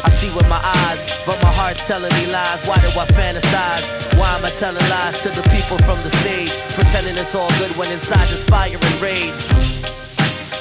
I 0.02 0.08
see 0.08 0.34
with 0.34 0.48
my 0.48 0.60
eyes, 0.64 1.06
but 1.26 1.40
my 1.42 1.52
heart's 1.52 1.84
telling 1.84 2.12
me 2.14 2.26
lies. 2.26 2.64
Why 2.66 2.80
do 2.80 2.88
I 2.88 3.06
fantasize? 3.06 4.18
Why 4.18 4.36
am 4.36 4.44
I 4.44 4.50
telling 4.50 4.88
lies 4.88 5.22
to 5.22 5.28
the 5.28 5.42
people 5.50 5.78
from 5.84 6.02
the 6.02 6.10
stage? 6.22 6.52
Pretending 6.74 7.16
it's 7.16 7.34
all 7.34 7.50
good 7.58 7.76
when 7.76 7.92
inside 7.92 8.28
there's 8.28 8.44
fire 8.44 8.78
and 8.80 9.00
rage. 9.02 9.95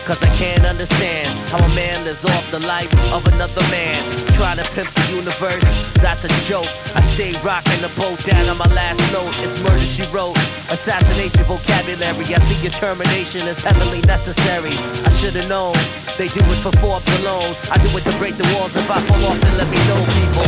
Cause 0.05 0.21
I 0.21 0.29
can't 0.35 0.67
understand 0.67 1.27
how 1.49 1.57
a 1.57 1.69
man 1.73 2.05
lives 2.05 2.23
off 2.25 2.51
the 2.51 2.59
life 2.59 2.93
of 3.11 3.25
another 3.25 3.61
man. 3.73 3.97
Trying 4.37 4.57
to 4.57 4.63
pimp 4.65 4.93
the 4.93 5.15
universe, 5.15 5.65
that's 5.95 6.23
a 6.23 6.29
joke. 6.45 6.69
I 6.93 7.01
stay 7.01 7.33
rocking 7.41 7.81
the 7.81 7.89
boat 7.97 8.23
down 8.23 8.47
on 8.47 8.59
my 8.59 8.67
last 8.67 9.01
note. 9.11 9.33
It's 9.41 9.57
murder 9.65 9.83
she 9.83 10.05
wrote. 10.13 10.37
Assassination 10.69 11.43
vocabulary. 11.45 12.21
I 12.21 12.37
see 12.37 12.53
your 12.61 12.71
termination 12.71 13.47
is 13.47 13.59
heavily 13.59 14.01
necessary. 14.01 14.77
I 14.77 15.09
should've 15.09 15.49
known. 15.49 15.73
They 16.19 16.27
do 16.27 16.41
it 16.53 16.61
for 16.61 16.71
Forbes 16.77 17.09
alone. 17.21 17.55
I 17.73 17.81
do 17.81 17.89
it 17.97 18.03
to 18.05 18.13
break 18.19 18.37
the 18.37 18.45
walls. 18.53 18.75
If 18.75 18.85
I 18.85 19.01
fall 19.09 19.25
off, 19.25 19.41
then 19.41 19.57
let 19.57 19.69
me 19.73 19.81
know, 19.89 20.05
people. 20.21 20.45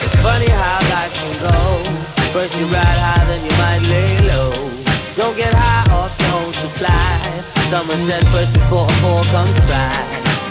It's 0.00 0.16
funny 0.24 0.48
how 0.48 0.80
life 0.88 1.12
can 1.12 1.36
go. 1.44 1.60
First 2.32 2.56
you 2.58 2.64
ride 2.72 3.00
high, 3.04 3.22
then 3.28 3.44
you 3.44 3.52
might 3.60 3.84
lay 3.84 4.16
low. 4.32 4.52
Don't 5.14 5.36
get 5.36 5.52
high 5.52 5.92
off 5.92 6.18
your 6.18 6.40
own 6.40 6.54
supply. 6.54 7.39
Someone 7.70 7.98
said 7.98 8.26
first 8.32 8.52
before 8.52 8.84
a 8.84 8.92
fall 8.94 9.22
comes 9.26 9.56
by. 9.70 9.94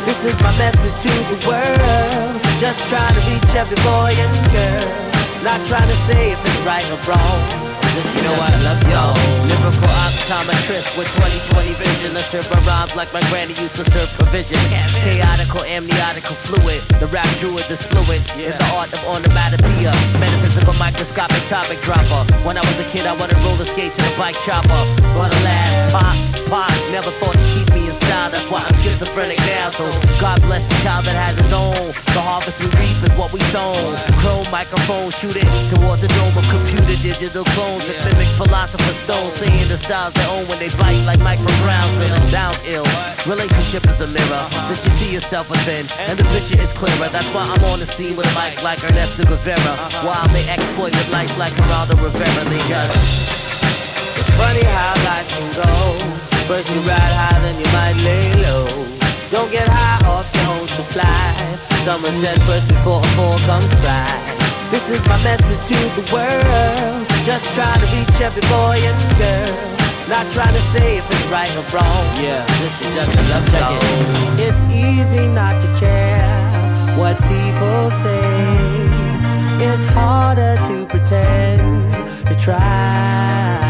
This 0.05 0.23
is 0.23 0.33
my 0.39 0.57
message 0.57 0.93
to 1.03 1.09
the 1.27 1.45
world. 1.45 2.41
Just 2.61 2.79
try 2.87 3.11
to 3.11 3.19
reach 3.29 3.55
every 3.55 3.75
boy 3.83 4.15
and 4.15 4.51
girl. 4.53 5.43
Not 5.43 5.59
trying 5.67 5.89
to 5.89 5.97
say 5.97 6.31
if 6.31 6.39
it's 6.39 6.61
right 6.65 6.89
or 6.89 6.95
wrong. 7.09 7.68
Just 7.99 8.15
you 8.15 8.23
know 8.23 8.31
what 8.39 8.53
I 8.55 8.61
love 8.63 8.79
yo. 8.87 9.11
Lyrical 9.43 9.91
optometrist 9.91 10.95
with 10.97 11.11
2020 11.19 11.73
vision. 11.73 12.15
I 12.15 12.21
serve 12.21 12.49
my 12.49 12.63
rhymes 12.63 12.95
like 12.95 13.11
my 13.11 13.19
granny 13.27 13.51
used 13.59 13.75
to 13.75 13.83
serve 13.83 14.07
provision. 14.15 14.57
Chaotical, 15.03 15.67
amniotical 15.67 16.31
fluid. 16.47 16.79
The 17.01 17.07
rap 17.07 17.27
druid 17.39 17.69
is 17.69 17.83
fluent 17.83 18.23
in 18.39 18.55
the 18.55 18.67
art 18.71 18.93
of 18.93 19.03
onomatopoeia. 19.03 19.91
Metaphysical, 20.15 20.75
microscopic 20.75 21.43
topic 21.51 21.81
dropper. 21.81 22.23
When 22.47 22.57
I 22.57 22.63
was 22.63 22.79
a 22.79 22.85
kid, 22.85 23.05
I 23.05 23.11
wanted 23.19 23.35
roller 23.43 23.65
skates 23.65 23.99
and 23.99 24.07
a 24.07 24.17
bike 24.17 24.39
chopper. 24.47 24.81
But 25.19 25.35
alas, 25.35 25.91
pop, 25.91 26.15
pop, 26.47 26.71
never 26.95 27.11
thought 27.19 27.35
to 27.35 27.47
keep 27.51 27.68
style. 27.99 28.29
That's 28.31 28.49
why 28.49 28.63
I'm 28.63 28.75
schizophrenic 28.81 29.39
now. 29.39 29.69
So 29.69 29.85
God 30.19 30.41
bless 30.41 30.63
the 30.63 30.77
child 30.83 31.05
that 31.05 31.15
has 31.15 31.37
his 31.37 31.51
own. 31.51 31.93
The 32.15 32.21
harvest 32.21 32.59
we 32.59 32.67
reap 32.79 32.97
is 33.03 33.13
what 33.19 33.31
we 33.31 33.41
sow. 33.51 33.73
Chrome 34.21 34.49
microphone, 34.51 35.11
shoot 35.11 35.35
it 35.35 35.47
towards 35.69 36.01
the 36.01 36.09
dome 36.09 36.35
of 36.37 36.45
computer 36.49 36.95
digital 37.01 37.43
clones 37.55 37.87
that 37.87 37.97
mimic 38.05 38.29
philosopher's 38.35 38.97
stone. 38.97 39.31
Saying 39.31 39.67
the 39.67 39.77
styles 39.77 40.13
they 40.13 40.25
own 40.27 40.47
when 40.47 40.59
they 40.59 40.69
bite 40.75 41.03
like 41.05 41.19
Mike 41.19 41.39
from 41.39 41.55
Brownsville. 41.61 42.15
It 42.15 42.25
sounds 42.29 42.59
ill. 42.65 42.87
Relationship 43.27 43.85
is 43.87 44.01
a 44.01 44.07
mirror 44.07 44.45
that 44.69 44.79
you 44.83 44.91
see 44.91 45.11
yourself 45.11 45.49
within, 45.49 45.85
and 46.07 46.17
the 46.17 46.25
picture 46.35 46.59
is 46.59 46.71
clearer. 46.73 47.09
That's 47.09 47.29
why 47.33 47.43
I'm 47.43 47.63
on 47.65 47.79
the 47.79 47.85
scene 47.85 48.15
with 48.15 48.25
a 48.25 48.33
mic 48.33 48.61
like 48.63 48.83
Ernesto 48.83 49.23
Guevara. 49.25 49.75
While 50.05 50.27
they 50.29 50.47
exploit 50.47 50.95
with 50.95 51.09
lights 51.11 51.37
like 51.37 51.53
Geraldo 51.53 51.95
Rivera, 52.01 52.43
they 52.49 52.61
just. 52.67 52.95
It's 54.19 54.29
funny 54.35 54.63
how 54.63 54.95
life 55.05 55.27
can 55.29 55.47
go. 55.55 56.38
First 56.49 56.73
you 56.73 56.81
ride 56.81 57.13
high, 57.13 57.39
then 57.45 57.59
you 57.61 57.69
might 57.77 57.93
lay 58.01 58.33
low. 58.41 58.65
Don't 59.29 59.51
get 59.51 59.67
high 59.69 60.01
off 60.09 60.33
your 60.33 60.47
own 60.57 60.67
supply. 60.67 61.29
Someone 61.85 62.11
said 62.13 62.41
first 62.41 62.67
before 62.67 63.05
a 63.05 63.07
fall 63.13 63.37
comes 63.45 63.69
by. 63.85 64.09
This 64.71 64.89
is 64.89 64.99
my 65.05 65.21
message 65.21 65.61
to 65.69 65.77
the 65.93 66.01
world. 66.09 67.05
Just 67.23 67.45
trying 67.53 67.81
to 67.81 67.87
reach 67.93 68.17
every 68.19 68.41
boy 68.49 68.81
and 68.81 68.97
girl. 69.21 69.53
Not 70.09 70.25
trying 70.33 70.55
to 70.55 70.61
say 70.73 70.97
if 70.97 71.05
it's 71.11 71.27
right 71.27 71.53
or 71.53 71.61
wrong. 71.69 72.05
Yeah, 72.17 72.41
this 72.57 72.81
is 72.81 72.95
just 72.97 73.13
a 73.13 73.23
love 73.29 73.47
song. 73.53 73.77
It's 74.41 74.65
easy 74.73 75.27
not 75.27 75.61
to 75.61 75.69
care 75.77 76.33
what 76.97 77.15
people 77.29 77.91
say. 78.01 78.49
It's 79.69 79.85
harder 79.93 80.57
to 80.65 80.87
pretend 80.87 81.91
to 82.25 82.35
try. 82.43 83.68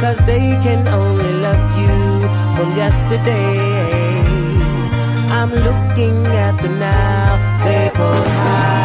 Cause 0.00 0.18
they 0.24 0.58
can 0.62 0.88
only 0.88 1.32
love 1.44 1.62
you 1.78 2.26
from 2.56 2.74
yesterday. 2.74 4.20
I'm 5.28 5.50
looking 5.50 6.24
at 6.26 6.56
the 6.62 6.70
now, 6.70 7.36
they 7.64 7.90
both 7.94 8.32
high. 8.40 8.80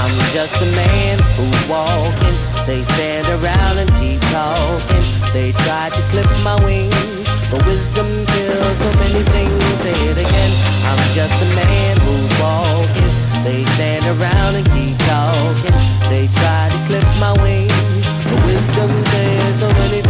I'm 0.00 0.16
just 0.32 0.54
a 0.62 0.66
man 0.74 1.18
who's 1.36 1.68
walking. 1.68 2.36
They 2.66 2.82
stand 2.82 3.28
around 3.28 3.76
and 3.76 3.90
keep 4.00 4.20
talking. 4.32 5.04
They 5.34 5.52
try 5.64 5.90
to 5.90 6.02
clip 6.08 6.30
my 6.42 6.56
wings, 6.64 7.28
but 7.50 7.64
wisdom 7.66 8.08
kills 8.24 8.78
so 8.78 8.90
many 9.04 9.22
things. 9.36 9.62
Say 9.84 9.96
it 10.10 10.16
again. 10.16 10.52
I'm 10.88 11.12
just 11.12 11.34
a 11.34 11.48
man 11.54 12.00
who's 12.00 12.32
walking. 12.40 13.12
They 13.44 13.64
stand 13.76 14.06
around 14.06 14.54
and 14.56 14.66
keep 14.72 14.96
talking. 15.04 15.76
They 16.08 16.26
try 16.40 16.70
to 16.72 16.78
clip 16.88 17.04
my 17.20 17.32
wings, 17.42 17.72
but 18.56 18.88
say 19.10 19.52
so 19.60 19.68
many 19.68 20.05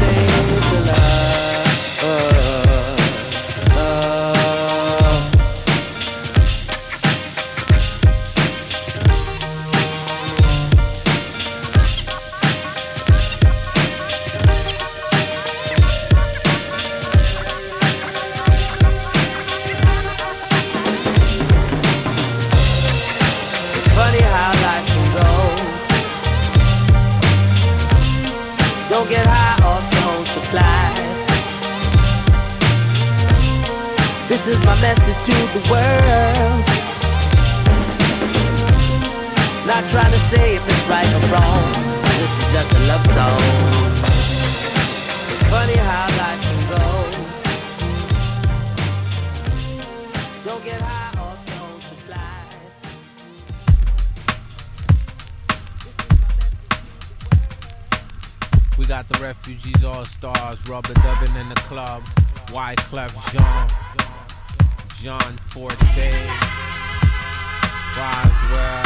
Wyclef 62.96 63.30
Jean, 63.30 63.68
John 65.02 65.36
Forte, 65.50 66.08
Roswell. 67.92 68.82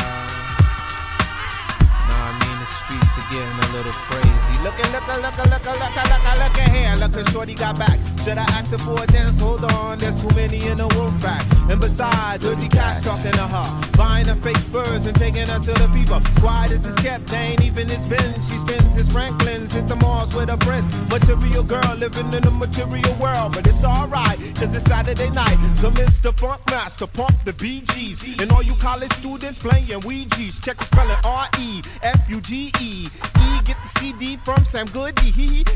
Nah, 2.09 2.19
I 2.19 2.35
mean 2.43 2.59
the 2.59 2.67
streets 2.67 3.15
are 3.19 3.29
getting 3.31 3.55
a 3.55 3.69
little 3.71 3.93
crazy. 4.11 4.55
Looking, 4.65 4.91
looking, 4.91 5.23
looking, 5.23 5.47
looking, 5.47 5.79
looking, 5.79 6.07
looking, 6.11 6.39
looking 6.43 6.75
here. 6.75 6.97
Looking, 6.97 7.25
shorty 7.33 7.55
got 7.55 7.79
back. 7.79 8.01
Should 8.25 8.39
I 8.39 8.43
ask 8.59 8.73
her 8.73 8.79
for 8.79 9.01
a 9.01 9.07
dance? 9.07 9.39
Hold 9.39 9.65
on, 9.65 9.99
there's 9.99 10.21
too 10.21 10.35
many 10.35 10.59
in 10.67 10.79
the 10.79 10.89
wolf 10.89 11.15
pack. 11.21 11.47
And 11.71 11.81
besides, 11.81 12.45
dirty 12.45 12.69
cats 12.69 13.01
talking 13.01 13.31
to 13.31 13.47
her, 13.47 13.97
buying 13.97 14.27
her 14.27 14.35
fake 14.35 14.59
furs 14.75 15.07
and 15.07 15.17
taking 15.17 15.47
her 15.47 15.61
to 15.61 15.73
the 15.73 15.89
fever. 15.95 16.21
Quiet 16.41 16.73
as 16.73 16.85
it's 16.85 17.01
kept, 17.01 17.29
they 17.29 17.55
ain't 17.55 17.63
even 17.63 17.89
it's 17.89 18.07
been. 18.07 18.35
She 18.35 18.59
spends 18.59 18.97
his 18.97 19.11
Franklin's, 19.13 19.73
hit 19.73 19.87
the 19.87 19.95
malls 19.97 20.35
with 20.35 20.49
her 20.49 20.57
friends. 20.59 20.89
Material 21.09 21.63
girl 21.63 21.95
living 21.97 22.33
in 22.33 22.45
a 22.45 22.51
material 22.51 23.15
world, 23.21 23.53
but 23.55 23.65
it's 23.69 23.85
alright, 23.85 24.37
cause 24.57 24.75
it's 24.75 24.85
Saturday 24.85 25.31
night. 25.31 25.57
So 25.77 25.93
Mr. 25.93 26.35
Funk 26.35 26.61
Master, 26.67 27.07
pump 27.07 27.37
the 27.45 27.53
BGs. 27.53 28.43
And 28.43 28.51
all 28.51 28.63
you 28.63 28.75
college 28.75 29.13
students 29.13 29.61
playing 29.61 30.01
Ouija's. 30.01 30.59
Check 30.59 30.79
the 30.79 30.85
spelling 30.85 31.23
R 31.25 31.47
E 31.61 31.83
F 32.03 32.29
U 32.29 32.41
G 32.41 32.73
E. 32.81 33.07
E, 33.07 33.61
get 33.65 33.81
the 33.81 33.89
CD 33.89 34.37
from 34.37 34.65
Sam 34.65 34.87
Goody. 34.87 35.31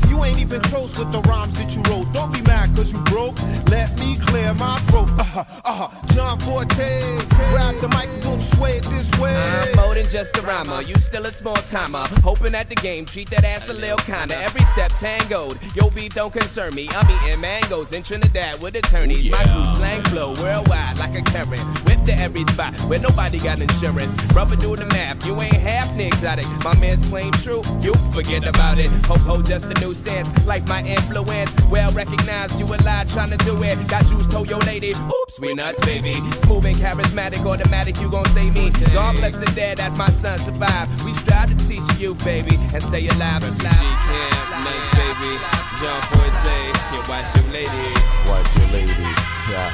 You 0.09 0.25
ain't 0.25 0.39
even 0.39 0.59
close 0.59 0.99
with 0.99 1.13
the 1.13 1.21
rhymes 1.21 1.57
that 1.57 1.73
you 1.73 1.81
wrote. 1.89 2.11
Don't 2.11 2.33
be 2.33 2.41
mad 2.41 2.75
cause 2.75 2.91
you 2.91 2.99
broke. 3.05 3.41
Let 3.69 3.97
me 3.99 4.17
clear 4.17 4.53
my 4.55 4.77
throat. 4.89 5.09
Uh-huh, 5.19 5.43
uh-huh. 5.63 5.84
Uh, 5.85 6.07
John 6.13 6.39
Forte, 6.39 7.19
grab 7.51 7.75
the 7.81 7.87
mic 7.89 8.07
and 8.07 8.21
don't 8.23 8.41
sway 8.41 8.77
it 8.77 8.83
this 8.85 9.11
way. 9.19 9.35
I'm 9.35 9.75
more 9.75 9.93
than 9.93 10.05
just 10.05 10.35
a 10.37 10.41
rhymer. 10.41 10.81
You 10.81 10.95
still 10.95 11.25
a 11.25 11.31
small 11.31 11.55
timer. 11.55 12.05
Hoping 12.23 12.55
at 12.55 12.69
the 12.69 12.75
game, 12.75 13.05
treat 13.05 13.29
that 13.29 13.43
ass 13.43 13.69
a 13.69 13.73
little 13.73 13.97
kinda. 13.97 14.35
Every 14.35 14.65
step 14.65 14.91
tangoed. 14.99 15.59
Yo, 15.75 15.89
beef 15.91 16.13
don't 16.13 16.33
concern 16.33 16.73
me. 16.73 16.89
I'm 16.91 17.09
eating 17.11 17.39
mangoes 17.39 17.91
in 17.91 18.01
Trinidad 18.01 18.61
with 18.61 18.75
attorneys. 18.75 19.29
My 19.29 19.43
crew 19.43 19.75
slang 19.75 20.03
flow 20.05 20.33
worldwide 20.41 20.97
like 20.97 21.15
a 21.15 21.21
Karen. 21.21 21.59
Whip 21.85 22.03
to 22.05 22.15
every 22.15 22.45
spot 22.45 22.73
where 22.89 22.99
nobody 22.99 23.37
got 23.37 23.59
insurance. 23.59 24.15
Rubber 24.33 24.55
do 24.55 24.75
the 24.75 24.85
math. 24.85 25.25
You 25.25 25.39
ain't 25.41 25.53
half 25.53 25.95
exotic. 25.99 26.45
My 26.63 26.75
man's 26.79 27.07
claim 27.09 27.31
true. 27.33 27.61
You 27.81 27.93
forget 28.11 28.47
about 28.47 28.79
it. 28.79 28.87
Ho 29.05 29.17
ho, 29.17 29.41
just 29.41 29.65
a 29.65 29.79
new 29.81 29.93
sense. 29.93 30.29
Like 30.47 30.67
my 30.67 30.81
influence. 30.81 31.53
Well 31.69 31.91
recognized. 31.91 32.59
You 32.59 32.65
a 32.65 32.77
lie 32.83 33.05
trying 33.07 33.31
to 33.31 33.37
do 33.37 33.61
it. 33.63 33.87
Got 33.87 34.07
juice, 34.07 34.25
told 34.27 34.49
your 34.49 34.59
lady. 34.61 34.89
Oops, 34.89 35.39
we 35.39 35.53
nuts, 35.75 35.87
baby. 35.87 36.13
Smooth 36.31 36.65
and 36.65 36.75
charismatic, 36.75 37.45
automatic. 37.45 37.99
You 37.99 38.09
gon' 38.09 38.25
save 38.25 38.53
me. 38.53 38.69
God 38.93 39.15
bless 39.15 39.35
the 39.35 39.51
dead 39.55 39.79
as 39.79 39.97
my 39.97 40.09
son 40.09 40.37
survive. 40.37 40.87
We 41.05 41.13
strive 41.13 41.49
to 41.49 41.67
teach 41.67 41.99
you, 41.99 42.15
baby, 42.15 42.55
and 42.73 42.81
stay 42.81 43.07
alive. 43.07 43.43
Alive. 43.43 43.59
camp, 43.61 44.65
nice 44.65 44.89
baby. 44.95 45.37
John 45.81 46.01
Forte, 46.03 46.73
yeah, 46.91 47.03
watch 47.09 47.35
your 47.35 47.51
lady. 47.51 47.93
Watch 48.27 48.55
your 48.57 48.67
lady, 48.69 49.09
yeah. 49.49 49.71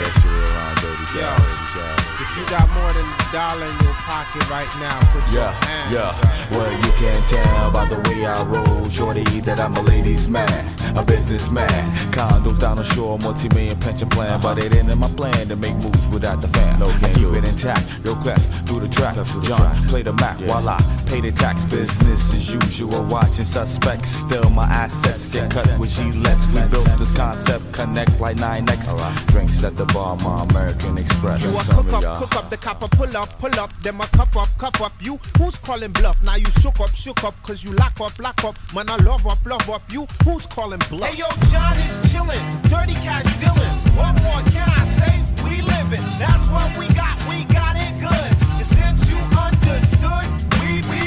Especially 0.00 0.40
around 0.54 0.76
dirty 0.78 1.18
Yo, 1.18 1.26
guys, 1.26 1.72
dirty 1.72 1.78
guys. 1.78 2.11
If 2.32 2.38
you 2.38 2.46
got 2.46 2.68
more 2.70 2.90
than 2.92 3.04
a 3.04 3.32
dollar 3.32 3.66
in 3.66 3.78
your 3.84 3.92
pocket 3.94 4.48
right 4.48 4.68
now, 4.80 4.98
put 5.12 5.22
your 5.32 5.42
Yeah, 5.42 5.52
hands 5.52 5.92
yeah. 5.94 6.08
up. 6.08 6.50
Well, 6.50 6.72
you 6.72 6.92
can 6.96 7.20
tell 7.28 7.70
by 7.70 7.84
the 7.86 7.96
way 8.08 8.24
I 8.26 8.42
roll, 8.44 8.88
shorty, 8.88 9.24
that 9.40 9.60
I'm 9.60 9.76
a 9.76 9.82
ladies' 9.82 10.28
man, 10.28 10.48
a 10.96 11.02
businessman. 11.02 11.68
Condos 12.12 12.58
down 12.58 12.76
the 12.78 12.84
shore, 12.84 13.18
multi-million 13.18 13.78
pension 13.80 14.08
plan, 14.08 14.40
but 14.40 14.58
it 14.58 14.74
ain't 14.74 14.88
in 14.90 14.98
my 14.98 15.08
plan 15.08 15.48
to 15.48 15.56
make 15.56 15.74
moves 15.76 16.08
without 16.08 16.40
the 16.40 16.48
fam. 16.48 16.80
No, 16.80 16.86
I 16.86 17.12
keep 17.14 17.28
it 17.28 17.44
intact, 17.48 17.84
yo, 18.04 18.14
clef 18.14 18.40
through 18.66 18.80
the 18.80 18.88
track. 18.88 19.14
John, 19.42 19.76
play 19.88 20.02
the 20.02 20.12
Mac 20.14 20.38
while 20.48 20.68
I 20.68 20.80
pay 21.06 21.20
the 21.20 21.32
tax. 21.32 21.64
Business 21.64 22.34
as 22.34 22.52
usual, 22.52 23.04
watching 23.04 23.44
suspects. 23.44 24.08
Still, 24.10 24.48
my 24.50 24.64
assets 24.64 25.32
get 25.32 25.50
cut 25.50 25.66
with 25.78 25.90
Gillettes. 25.90 26.46
We 26.54 26.68
built 26.70 26.86
this 26.98 27.14
concept, 27.16 27.72
connect 27.72 28.20
like 28.20 28.36
9X. 28.36 29.26
Drinks 29.28 29.62
at 29.64 29.76
the 29.76 29.86
bar, 29.86 30.16
my 30.24 30.44
American 30.44 30.98
Express. 30.98 31.42
You 31.42 31.48
a 31.58 31.62
Some 31.62 31.86
cook 31.86 32.04
up, 32.04 32.21
y'all- 32.22 32.28
cook 32.28 32.44
up, 32.44 32.50
the 32.50 32.56
copper 32.56 32.88
pull 32.88 33.16
up, 33.16 33.28
pull 33.38 33.60
up, 33.60 33.72
then 33.82 33.96
my 33.96 34.06
cuff 34.06 34.36
up, 34.36 34.48
cup 34.58 34.80
up. 34.80 34.92
You 35.00 35.18
who's 35.38 35.58
calling 35.58 35.92
bluff? 35.92 36.20
Now 36.22 36.36
you 36.36 36.46
shook 36.60 36.78
up, 36.80 36.90
shook 36.90 37.24
up, 37.24 37.34
cause 37.42 37.64
you 37.64 37.72
lock 37.72 38.00
up, 38.00 38.18
lock 38.18 38.44
up. 38.44 38.56
Man, 38.74 38.88
I 38.88 38.96
love 38.96 39.26
up, 39.26 39.44
love 39.44 39.68
up. 39.70 39.82
You 39.90 40.06
who's 40.24 40.46
calling 40.46 40.80
bluff? 40.88 41.10
Hey 41.10 41.18
yo, 41.18 41.26
John 41.50 41.76
is 41.76 42.00
chillin', 42.10 42.62
dirty 42.70 42.94
cash 42.94 43.24
dealin'. 43.40 43.96
What 43.96 44.14
more 44.22 44.42
can 44.52 44.68
I 44.68 44.84
say? 44.98 45.24
We 45.44 45.62
livin', 45.62 46.04
that's 46.18 46.46
what 46.48 46.76
we 46.78 46.86
got, 46.94 47.18
we 47.28 47.44
got 47.44 47.76
it 47.76 47.92
good. 47.98 48.32
And 48.58 48.66
since 48.66 49.08
you 49.08 49.16
understood, 49.16 50.26
we 50.60 50.82
we. 50.90 51.02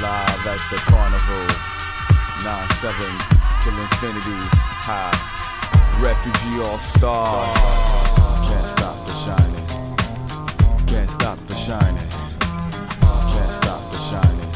Live 0.00 0.46
at 0.46 0.60
the 0.70 0.78
carnival. 0.86 1.46
9-7 2.40 3.39
till 3.62 3.78
infinity. 3.78 4.40
High. 4.88 5.12
Refugee 6.00 6.60
all 6.60 6.78
stars. 6.78 7.56
Can't 8.48 8.66
stop 8.66 8.96
the 9.06 9.14
shining. 9.24 9.66
Can't 10.86 11.10
stop 11.10 11.38
the 11.46 11.54
shining. 11.54 12.08
Can't 13.32 13.52
stop 13.52 13.82
the 13.92 13.98
shining. 14.08 14.50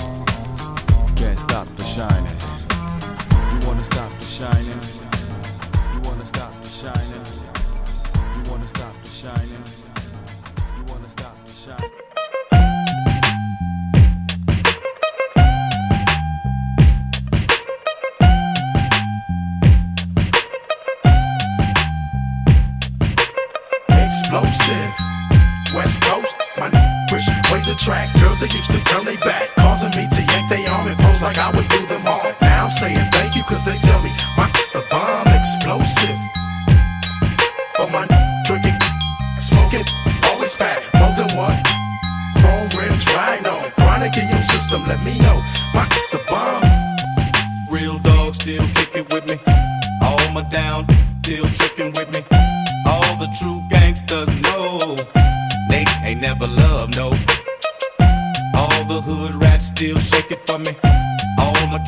Can't 1.17 1.39
stop 1.39 1.67
the 1.77 1.85
shining. 1.85 2.39
You 3.53 3.67
wanna 3.67 3.85
stop 3.85 4.11
the 4.19 4.25
shining? 4.25 4.94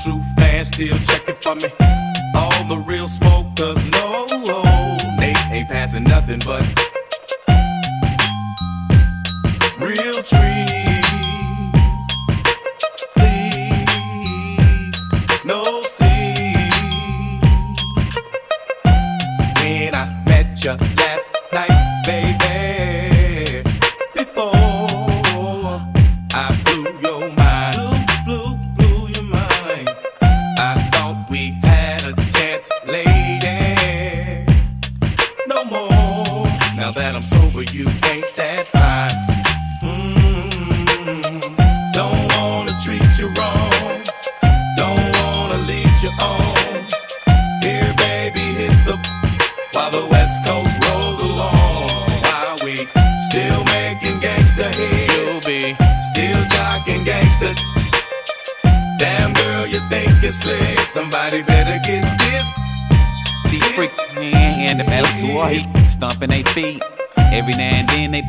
True 0.06 0.20
fans 0.36 0.68
still 0.68 0.96
checking 1.00 1.34
for 1.34 1.56
me. 1.56 1.68
All 2.36 2.64
the 2.68 2.78
real 2.78 3.08
smokers 3.08 3.35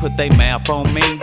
put 0.07 0.15
their 0.15 0.33
mouth 0.37 0.69
on 0.69 0.93
me. 0.93 1.19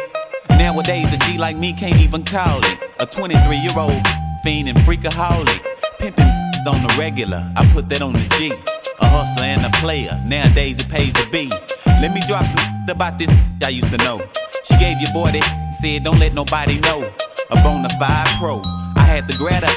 Nowadays 0.50 1.10
a 1.12 1.16
G 1.18 1.38
like 1.38 1.56
me 1.56 1.72
can't 1.72 1.98
even 2.00 2.22
call 2.22 2.58
it. 2.62 2.78
A 2.98 3.06
23 3.06 3.56
year 3.56 3.72
old 3.76 4.02
fiend 4.42 4.68
and 4.68 4.76
freakaholic. 4.78 5.60
Pimping 5.98 6.26
on 6.66 6.82
the 6.82 6.94
regular, 6.98 7.50
I 7.56 7.66
put 7.72 7.88
that 7.88 8.02
on 8.02 8.12
the 8.12 8.26
G. 8.36 8.52
A 9.00 9.06
hustler 9.08 9.44
and 9.44 9.64
a 9.64 9.70
player, 9.78 10.20
nowadays 10.26 10.78
it 10.78 10.88
pays 10.90 11.14
to 11.14 11.26
be. 11.30 11.50
Let 11.86 12.12
me 12.12 12.20
drop 12.28 12.44
some 12.44 12.86
about 12.88 13.18
this 13.18 13.30
I 13.62 13.70
used 13.70 13.90
to 13.90 13.98
know. 13.98 14.20
She 14.64 14.76
gave 14.76 15.00
your 15.00 15.12
boy 15.14 15.32
that 15.32 15.74
said 15.80 16.04
don't 16.04 16.18
let 16.18 16.34
nobody 16.34 16.78
know. 16.80 17.10
A 17.50 17.56
bona 17.62 17.88
fide 17.98 18.28
pro, 18.38 18.60
I 18.96 19.04
had 19.08 19.26
to 19.28 19.36
grab 19.38 19.62
her. 19.62 19.74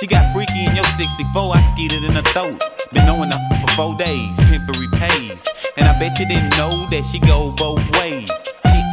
She 0.00 0.08
got 0.08 0.32
freaky 0.34 0.64
in 0.64 0.74
your 0.74 0.84
64, 0.84 1.56
I 1.56 1.60
skeeted 1.62 2.02
in 2.02 2.12
her 2.12 2.22
throat. 2.34 2.60
Been 2.92 3.06
knowing 3.06 3.30
her 3.30 3.40
for 3.60 3.72
four 3.74 3.94
days, 3.96 4.36
pimpery 4.50 4.88
pays. 4.94 5.46
And 5.76 5.86
I 5.86 5.96
bet 5.98 6.18
you 6.18 6.26
didn't 6.26 6.50
know 6.56 6.88
that 6.90 7.04
she 7.04 7.20
go 7.20 7.52
both 7.52 7.84
ways. 8.00 8.47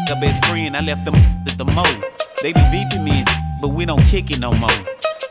Her 0.08 0.20
best 0.22 0.46
friend, 0.46 0.78
I 0.78 0.82
left 0.82 1.04
them 1.04 1.16
at 1.16 1.58
the 1.58 1.66
mo. 1.66 1.84
They 2.44 2.54
be 2.54 2.60
beeping 2.60 3.04
me, 3.04 3.26
but 3.60 3.70
we 3.70 3.86
don't 3.86 4.04
kick 4.04 4.30
it 4.30 4.40
no 4.40 4.54
more. 4.54 4.70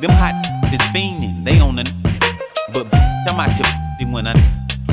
Them 0.00 0.10
hot 0.10 0.34
is 0.72 0.80
fiending, 0.92 1.44
they 1.44 1.60
on 1.60 1.76
the 1.76 1.84
but 2.72 2.88
I'm 2.92 3.38
out 3.38 3.56
your 3.56 3.68
when 4.12 4.26
I 4.26 4.34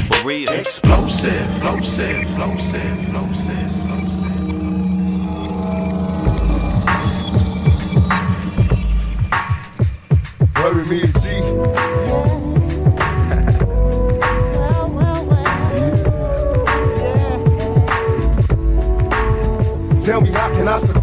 for 0.07 0.27
real. 0.27 0.49
Explosive, 0.49 1.33
explosive, 1.33 2.21
explosive, 2.21 2.99
explosive. 2.99 3.57
explosive. 3.57 4.31
Worry 10.57 10.85
me 10.89 10.99
G. 11.21 12.30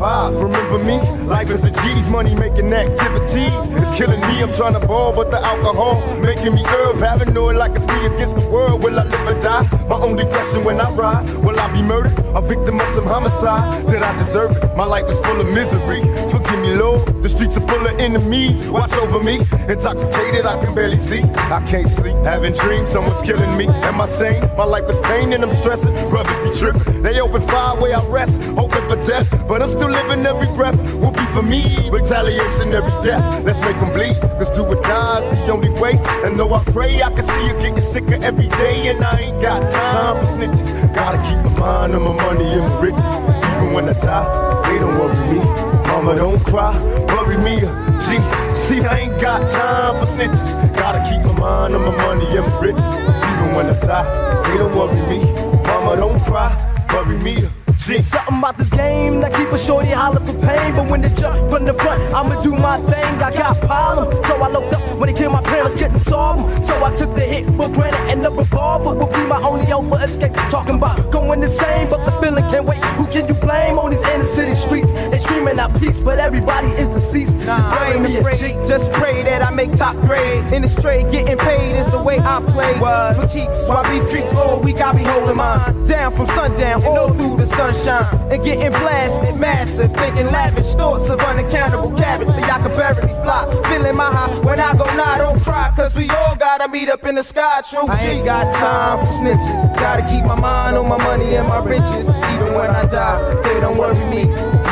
Remember 0.09 0.79
me? 0.87 1.18
Life 1.39 1.51
is 1.51 1.63
a 1.63 1.71
G's, 1.71 2.11
money 2.11 2.35
making 2.35 2.67
activities. 2.73 3.55
It's 3.79 3.97
killing 3.97 4.21
me. 4.23 4.43
I'm 4.43 4.53
trying 4.53 4.75
to 4.75 4.85
ball, 4.85 5.15
but 5.15 5.31
the 5.31 5.39
alcohol 5.39 5.95
making 6.19 6.53
me 6.53 6.65
herb. 6.67 6.99
Paranoid 6.99 7.55
like 7.55 7.71
it's 7.79 7.87
me 7.87 8.07
against 8.11 8.35
the 8.35 8.51
world. 8.51 8.83
Will 8.83 8.99
I 8.99 9.05
live 9.05 9.23
or 9.23 9.41
die? 9.41 9.63
My 9.87 10.03
only 10.03 10.25
question 10.25 10.65
when 10.65 10.81
I 10.81 10.91
ride, 10.99 11.31
will 11.47 11.55
I 11.55 11.71
be 11.71 11.81
murdered? 11.87 12.11
A 12.35 12.43
victim 12.43 12.81
of 12.81 12.89
some 12.91 13.07
homicide? 13.07 13.87
Did 13.87 14.03
I 14.03 14.11
deserve 14.19 14.51
it? 14.51 14.77
My 14.77 14.83
life 14.83 15.07
is 15.07 15.21
full 15.21 15.41
of 15.41 15.47
misery. 15.55 16.03
Forgive 16.27 16.59
me, 16.59 16.75
Lord. 16.75 17.07
The 17.23 17.29
streets 17.29 17.57
are 17.57 17.67
full 17.71 17.87
of 17.87 17.95
enemies. 18.03 18.69
Watch 18.69 18.93
over 18.99 19.23
me. 19.23 19.39
Intoxicated, 19.71 20.43
I 20.43 20.59
can 20.59 20.75
barely 20.75 20.99
see. 20.99 21.23
I 21.55 21.63
can't 21.71 21.87
sleep. 21.87 22.19
Having 22.27 22.55
dreams, 22.55 22.91
someone's 22.91 23.23
killing 23.23 23.55
me. 23.57 23.71
Am 23.87 24.01
I 24.01 24.07
sane? 24.07 24.43
My 24.59 24.65
life 24.65 24.91
is 24.91 24.99
pain 25.07 25.33
and 25.33 25.45
I'm 25.45 25.55
stressing. 25.55 25.95
Brothers 26.11 26.35
be 26.43 26.51
tripping. 26.51 27.01
They 27.01 27.21
open 27.21 27.43
fire 27.43 27.79
where 27.79 27.95
I 27.95 28.03
rest, 28.11 28.43
hoping 28.59 28.83
for 28.91 28.99
death. 29.07 29.31
But 29.47 29.63
I'm 29.63 29.71
still 29.71 29.91
living 29.91 30.27
every 30.27 30.51
breath. 30.59 30.75
Will 30.99 31.15
be 31.15 31.28
for 31.33 31.43
me. 31.43 31.63
Retaliation 31.91 32.73
every 32.73 32.93
death. 33.05 33.45
Let's 33.45 33.61
make 33.61 33.77
them 33.81 33.91
bleed. 33.91 34.17
Cause 34.39 34.51
do 34.51 34.65
or 34.65 34.81
die's 34.81 35.25
the 35.29 35.53
only 35.53 35.71
way. 35.81 35.95
And 36.25 36.37
though 36.39 36.53
I 36.55 36.63
pray, 36.73 36.97
I 37.03 37.11
can 37.11 37.25
see 37.25 37.47
you 37.47 37.55
getting 37.59 37.81
sicker 37.81 38.19
every 38.23 38.49
day. 38.49 38.89
And 38.91 39.03
I 39.05 39.29
ain't 39.29 39.43
got 39.43 39.61
time 39.71 40.17
for 40.21 40.27
snitches. 40.27 40.73
Gotta 40.95 41.19
keep 41.27 41.41
my 41.45 41.59
mind 41.59 41.95
on 41.95 42.03
my 42.03 42.15
money 42.25 42.47
and 42.53 42.63
my 42.63 42.81
riches. 42.81 43.13
Even 43.59 43.75
when 43.75 43.85
I 43.89 43.95
die, 43.95 44.27
they 44.69 44.79
don't 44.79 44.95
worry 44.99 45.19
me. 45.33 45.41
Mama, 45.89 46.15
don't 46.15 46.41
cry, 46.45 46.77
worry 47.17 47.39
me 47.43 47.57
a 47.65 47.71
G. 47.99 48.21
See, 48.55 48.81
I 48.85 49.09
ain't 49.09 49.21
got 49.21 49.41
time 49.51 49.99
for 49.99 50.07
snitches. 50.07 50.55
Gotta 50.77 51.01
keep 51.09 51.25
my 51.27 51.39
mind 51.41 51.75
on 51.75 51.83
my 51.83 51.97
money 51.97 52.27
and 52.37 52.47
my 52.47 52.61
riches. 52.61 52.99
Even 53.01 53.57
when 53.57 53.67
I 53.67 53.79
die, 53.81 54.07
they 54.47 54.59
don't 54.59 54.75
worry 54.77 55.01
me. 55.09 55.25
Mama, 55.67 55.97
don't 55.97 56.21
cry, 56.23 56.51
worry 56.93 57.19
me 57.25 57.37
a 57.39 57.49
G. 57.79 58.03
Something 58.03 58.39
about 58.39 58.59
this 58.59 58.71
game 58.71 59.21
that 59.21 59.33
a 59.53 59.59
shorty 59.59 59.89
holler 59.89 60.21
for 60.21 60.35
pain. 60.47 60.75
But 60.77 60.91
when 60.91 61.01
they 61.03 61.11
jump 61.11 61.51
from 61.51 61.65
the 61.65 61.75
front, 61.75 62.01
I'ma 62.15 62.41
do 62.41 62.53
my 62.53 62.79
thing. 62.91 63.23
I 63.23 63.31
got 63.31 63.57
problems, 63.61 64.15
so 64.27 64.35
I 64.37 64.49
looked 64.49 64.73
up 64.73 64.83
when 64.99 65.09
they 65.09 65.15
killed 65.15 65.33
my 65.33 65.43
parents, 65.43 65.75
couldn't 65.75 66.01
solve 66.01 66.41
'em. 66.41 66.65
So 66.65 66.75
I 66.85 66.91
took 66.95 67.15
the 67.15 67.21
hit 67.21 67.47
for 67.57 67.69
granted, 67.69 68.01
and 68.11 68.23
the 68.23 68.31
revolver 68.31 68.95
will 68.95 69.07
be 69.07 69.25
my 69.27 69.41
only 69.43 69.67
hope 69.67 69.89
for 69.89 70.01
escape. 70.03 70.35
Talking 70.51 70.77
about 70.77 71.11
going 71.11 71.41
the 71.41 71.49
same, 71.49 71.89
but 71.89 72.05
the 72.05 72.13
feeling 72.21 72.45
can't 72.51 72.67
wait. 72.67 72.83
Who 72.99 73.07
can 73.07 73.27
you 73.29 73.35
blame 73.35 73.79
on 73.79 73.91
these 73.91 74.07
inner 74.15 74.25
city 74.25 74.55
streets? 74.55 74.93
Screaming 75.39 75.61
out 75.61 75.71
peace, 75.79 76.01
but 76.01 76.19
everybody 76.19 76.67
is 76.83 76.89
deceased. 76.89 77.39
Just 77.39 77.69
I 77.69 77.77
pray 77.77 77.95
ain't 77.95 78.03
me 78.03 78.17
a 78.17 78.21
afraid, 78.21 78.55
just 78.67 78.91
pray 78.91 79.23
that 79.23 79.41
I 79.41 79.55
make 79.55 79.71
top 79.77 79.95
grade. 80.03 80.51
In 80.51 80.63
the 80.63 80.69
straight, 80.69 81.07
getting 81.13 81.39
paid 81.39 81.79
is 81.79 81.89
the 81.93 82.03
way 82.03 82.19
I 82.19 82.43
play. 82.51 82.75
For 82.75 83.29
keeps, 83.31 83.69
while 83.69 83.87
beef 83.87 84.03
creeps 84.11 84.35
all 84.35 84.61
week, 84.61 84.83
I 84.83 84.91
be 84.99 85.05
holding 85.05 85.37
mine. 85.37 85.63
Down 85.87 86.11
from 86.11 86.27
sundown, 86.35 86.83
all 86.83 87.15
through 87.15 87.37
the 87.37 87.47
sunshine. 87.47 88.03
And 88.35 88.43
getting 88.43 88.75
blasted, 88.83 89.39
massive. 89.39 89.93
Thinking 89.95 90.27
lavish 90.27 90.75
thoughts 90.75 91.09
of 91.09 91.21
unaccountable 91.21 91.97
cabbage. 91.97 92.31
See, 92.35 92.43
I 92.43 92.59
can 92.59 92.75
barely 92.75 93.15
fly. 93.23 93.47
Feeling 93.71 93.97
my 93.97 94.11
high 94.11 94.35
when 94.43 94.59
I 94.59 94.75
go 94.75 94.91
nah, 94.99 95.19
don't 95.19 95.41
cry. 95.41 95.71
Cause 95.77 95.95
we 95.95 96.11
all 96.11 96.35
gotta 96.35 96.67
meet 96.67 96.89
up 96.91 97.05
in 97.05 97.15
the 97.15 97.23
sky, 97.23 97.63
true 97.71 97.87
I 97.87 97.97
G. 98.03 98.09
ain't 98.09 98.25
got 98.25 98.53
time 98.57 98.99
for 98.99 99.07
snitches. 99.07 99.71
Gotta 99.79 100.03
keep 100.03 100.25
my 100.27 100.35
mind 100.35 100.77
on 100.77 100.89
my 100.89 100.99
money 100.99 101.37
and 101.37 101.47
my 101.47 101.63
riches. 101.63 102.11
Even 102.35 102.51
when 102.59 102.71
I 102.75 102.85
die, 102.91 103.23
they 103.47 103.61
don't 103.61 103.79
worry 103.79 103.95
me. 104.11 104.27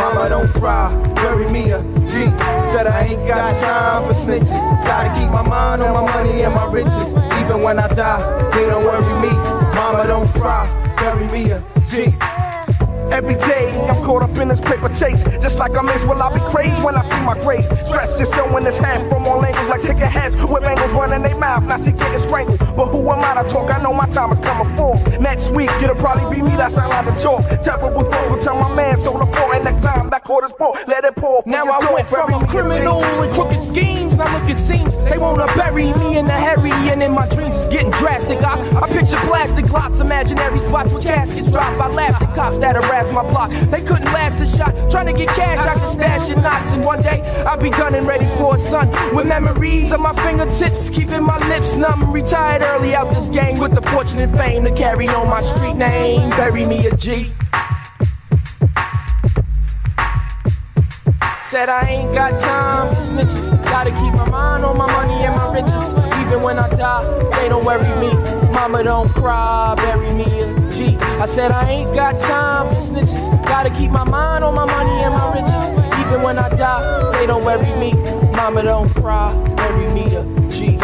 Mama, 0.07 0.29
don't 0.29 0.49
cry, 0.55 0.87
worry 1.17 1.51
me 1.51 1.73
a 1.73 1.83
G. 2.07 2.31
Said 2.71 2.87
I 2.87 3.09
ain't 3.11 3.27
got 3.27 3.61
time 3.61 4.07
for 4.07 4.15
snitches. 4.15 4.63
Gotta 4.87 5.13
keep 5.19 5.29
my 5.31 5.43
mind 5.43 5.83
on 5.83 5.95
my 5.95 6.13
money 6.15 6.43
and 6.43 6.55
my 6.55 6.71
riches. 6.71 7.11
Even 7.43 7.61
when 7.65 7.81
I 7.81 7.89
die, 7.89 8.23
they 8.55 8.71
don't 8.71 8.85
worry 8.85 9.03
me. 9.21 9.35
Mama, 9.75 10.07
don't 10.07 10.29
cry, 10.35 10.63
worry 11.03 11.27
me 11.33 11.51
a 11.51 11.59
G. 11.91 12.15
Every 13.13 13.37
day 13.37 13.71
I'm 13.89 14.03
caught 14.05 14.23
up 14.23 14.37
in 14.39 14.49
this 14.49 14.61
paper 14.61 14.89
chase. 14.89 15.23
Just 15.41 15.59
like 15.59 15.77
I 15.77 15.83
miss, 15.83 16.05
will 16.05 16.21
I 16.21 16.33
be 16.33 16.41
crazy 16.51 16.83
when 16.83 16.95
I 16.97 17.03
see 17.03 17.21
my 17.25 17.39
grave? 17.41 17.67
Dressed 17.91 18.19
just 18.19 18.35
showing 18.35 18.65
this 18.65 18.79
half 18.79 19.01
from 19.09 19.27
all 19.27 19.45
angles 19.45 19.69
like 19.69 19.83
chicken 19.83 20.11
heads 20.11 20.37
with 20.37 20.65
angles 20.65 20.93
running 20.93 21.23
their 21.23 21.39
mouth. 21.39 21.65
Now 21.65 21.79
she 21.79 21.93
getting 21.93 22.21
strangled. 22.21 22.59
But 22.77 22.89
who 22.91 23.01
am 23.11 23.23
I 23.23 23.43
to 23.43 23.49
talk? 23.49 23.71
I 23.71 23.83
know 23.83 23.93
my 23.93 24.07
time 24.07 24.33
is 24.33 24.41
coming 24.41 24.69
for. 24.77 24.97
Next 25.21 25.51
week, 25.51 25.71
it'll 25.83 25.97
probably 25.97 26.37
be 26.37 26.43
me 26.43 26.57
that's 26.57 26.79
out 26.79 26.93
on 26.93 27.05
the 27.05 27.15
chalk. 27.21 27.43
Terrible 27.63 28.05
thought 28.11 28.31
will 28.31 28.43
tell 28.43 28.59
my 28.59 28.75
man 28.75 28.99
so 28.99 29.17
the 29.19 29.27
fall. 29.27 29.53
And 29.53 29.65
next 29.65 29.83
time 29.83 30.11
that 30.11 30.25
quarter's 30.25 30.53
full, 30.53 30.77
let 30.87 31.05
it 31.05 31.17
pour. 31.17 31.43
Now 31.47 31.65
I 31.65 31.81
door. 31.81 31.95
went 31.95 32.09
from 32.09 32.33
a 32.35 32.47
criminal 32.47 33.03
and 33.03 33.33
crooked 33.33 33.63
schemes. 33.63 34.17
Now 34.17 34.33
look, 34.33 34.49
it 34.51 34.59
seems 34.59 34.97
they 35.05 35.19
wanna 35.19 35.47
bury 35.55 35.93
me 35.95 36.19
in 36.19 36.27
the 36.27 36.33
hurry, 36.33 36.73
and 36.91 37.03
in 37.03 37.13
my 37.13 37.29
dreams 37.29 37.57
it's 37.57 37.69
getting 37.69 37.91
drastic. 37.93 38.43
I, 38.43 38.55
I 38.81 38.89
picture 38.89 39.21
plastic 39.29 39.71
lots, 39.71 40.01
imaginary 40.01 40.59
spots 40.59 40.93
with 40.93 41.03
caskets 41.03 41.51
dropped. 41.51 41.81
I 41.81 41.89
laugh 41.91 42.23
at 42.23 42.35
cops 42.35 42.59
that 42.59 42.77
harassed 42.97 43.15
my 43.15 43.23
block. 43.23 43.51
They 43.71 43.83
couldn't 43.83 44.13
last 44.13 44.41
a 44.41 44.47
shot, 44.47 44.73
trying 44.91 45.07
to 45.07 45.13
get 45.13 45.29
cash 45.29 45.67
out 45.67 45.77
the 45.77 45.87
stash 45.87 46.31
and 46.31 46.43
knots. 46.43 46.73
And 46.73 46.85
one 46.85 47.03
day 47.03 47.21
I'll 47.47 47.61
be 47.61 47.71
done 47.71 47.95
and 47.95 48.07
ready 48.07 48.25
for 48.39 48.55
a 48.55 48.59
son 48.59 48.89
with 49.15 49.29
memories 49.29 49.93
on 49.93 50.03
my 50.03 50.13
fingertips, 50.13 50.91
keeping 50.91 51.23
my 51.23 51.39
lips 51.49 51.77
numb. 51.77 52.13
Retired 52.13 52.63
early 52.63 52.95
out 52.95 53.09
this 53.09 53.29
game 53.29 53.59
with 53.59 53.75
the 53.75 53.83
fortune 53.91 54.21
and 54.21 54.33
fame 54.37 54.65
to 54.65 54.75
carry 54.75 55.09
on 55.09 55.29
my 55.29 55.43
street 55.43 55.77
name. 55.77 56.31
Bury 56.31 56.67
me 56.67 56.87
a 56.87 56.97
G. 56.97 57.25
Said 61.41 61.69
I 61.69 61.87
ain't 61.89 62.13
got 62.13 62.39
time 62.41 62.89
for 62.89 63.01
snitches. 63.01 63.53
Gotta 63.65 63.91
keep 63.91 64.13
my 64.15 64.29
mind 64.31 64.65
on 64.65 64.77
my 64.77 64.91
money 64.91 65.23
and 65.25 65.35
my 65.35 65.53
riches. 65.55 65.93
Even 66.23 66.43
when 66.43 66.59
I 66.59 66.69
die, 66.71 67.03
they 67.41 67.49
don't 67.49 67.65
worry 67.65 67.85
me. 68.01 68.13
Mama 68.53 68.83
don't 68.83 69.09
cry, 69.11 69.75
bury 69.77 70.13
me 70.15 70.56
I 70.79 71.25
said 71.25 71.53
I 71.53 71.71
ain't 71.71 71.95
got 71.95 72.21
time 72.21 72.69
for 72.69 72.75
snitches. 72.75 73.33
Gotta 73.47 73.71
keep 73.71 73.91
my 73.91 74.05
mind 74.05 74.45
on 74.45 74.55
my 74.55 74.67
money 74.67 75.03
and 75.03 75.15
my 75.15 75.33
riches. 75.33 75.73
Even 76.05 76.21
when 76.23 76.39
I 76.39 76.51
die, 76.51 77.13
they 77.13 77.27
don't 77.27 77.43
worry 77.45 77.65
me. 77.81 77.95
Mama 78.37 78.63
don't 78.63 78.95
cry, 78.95 79.33
bury 79.57 79.89
me 79.95 80.05
a 80.15 80.23
G. 80.51 80.77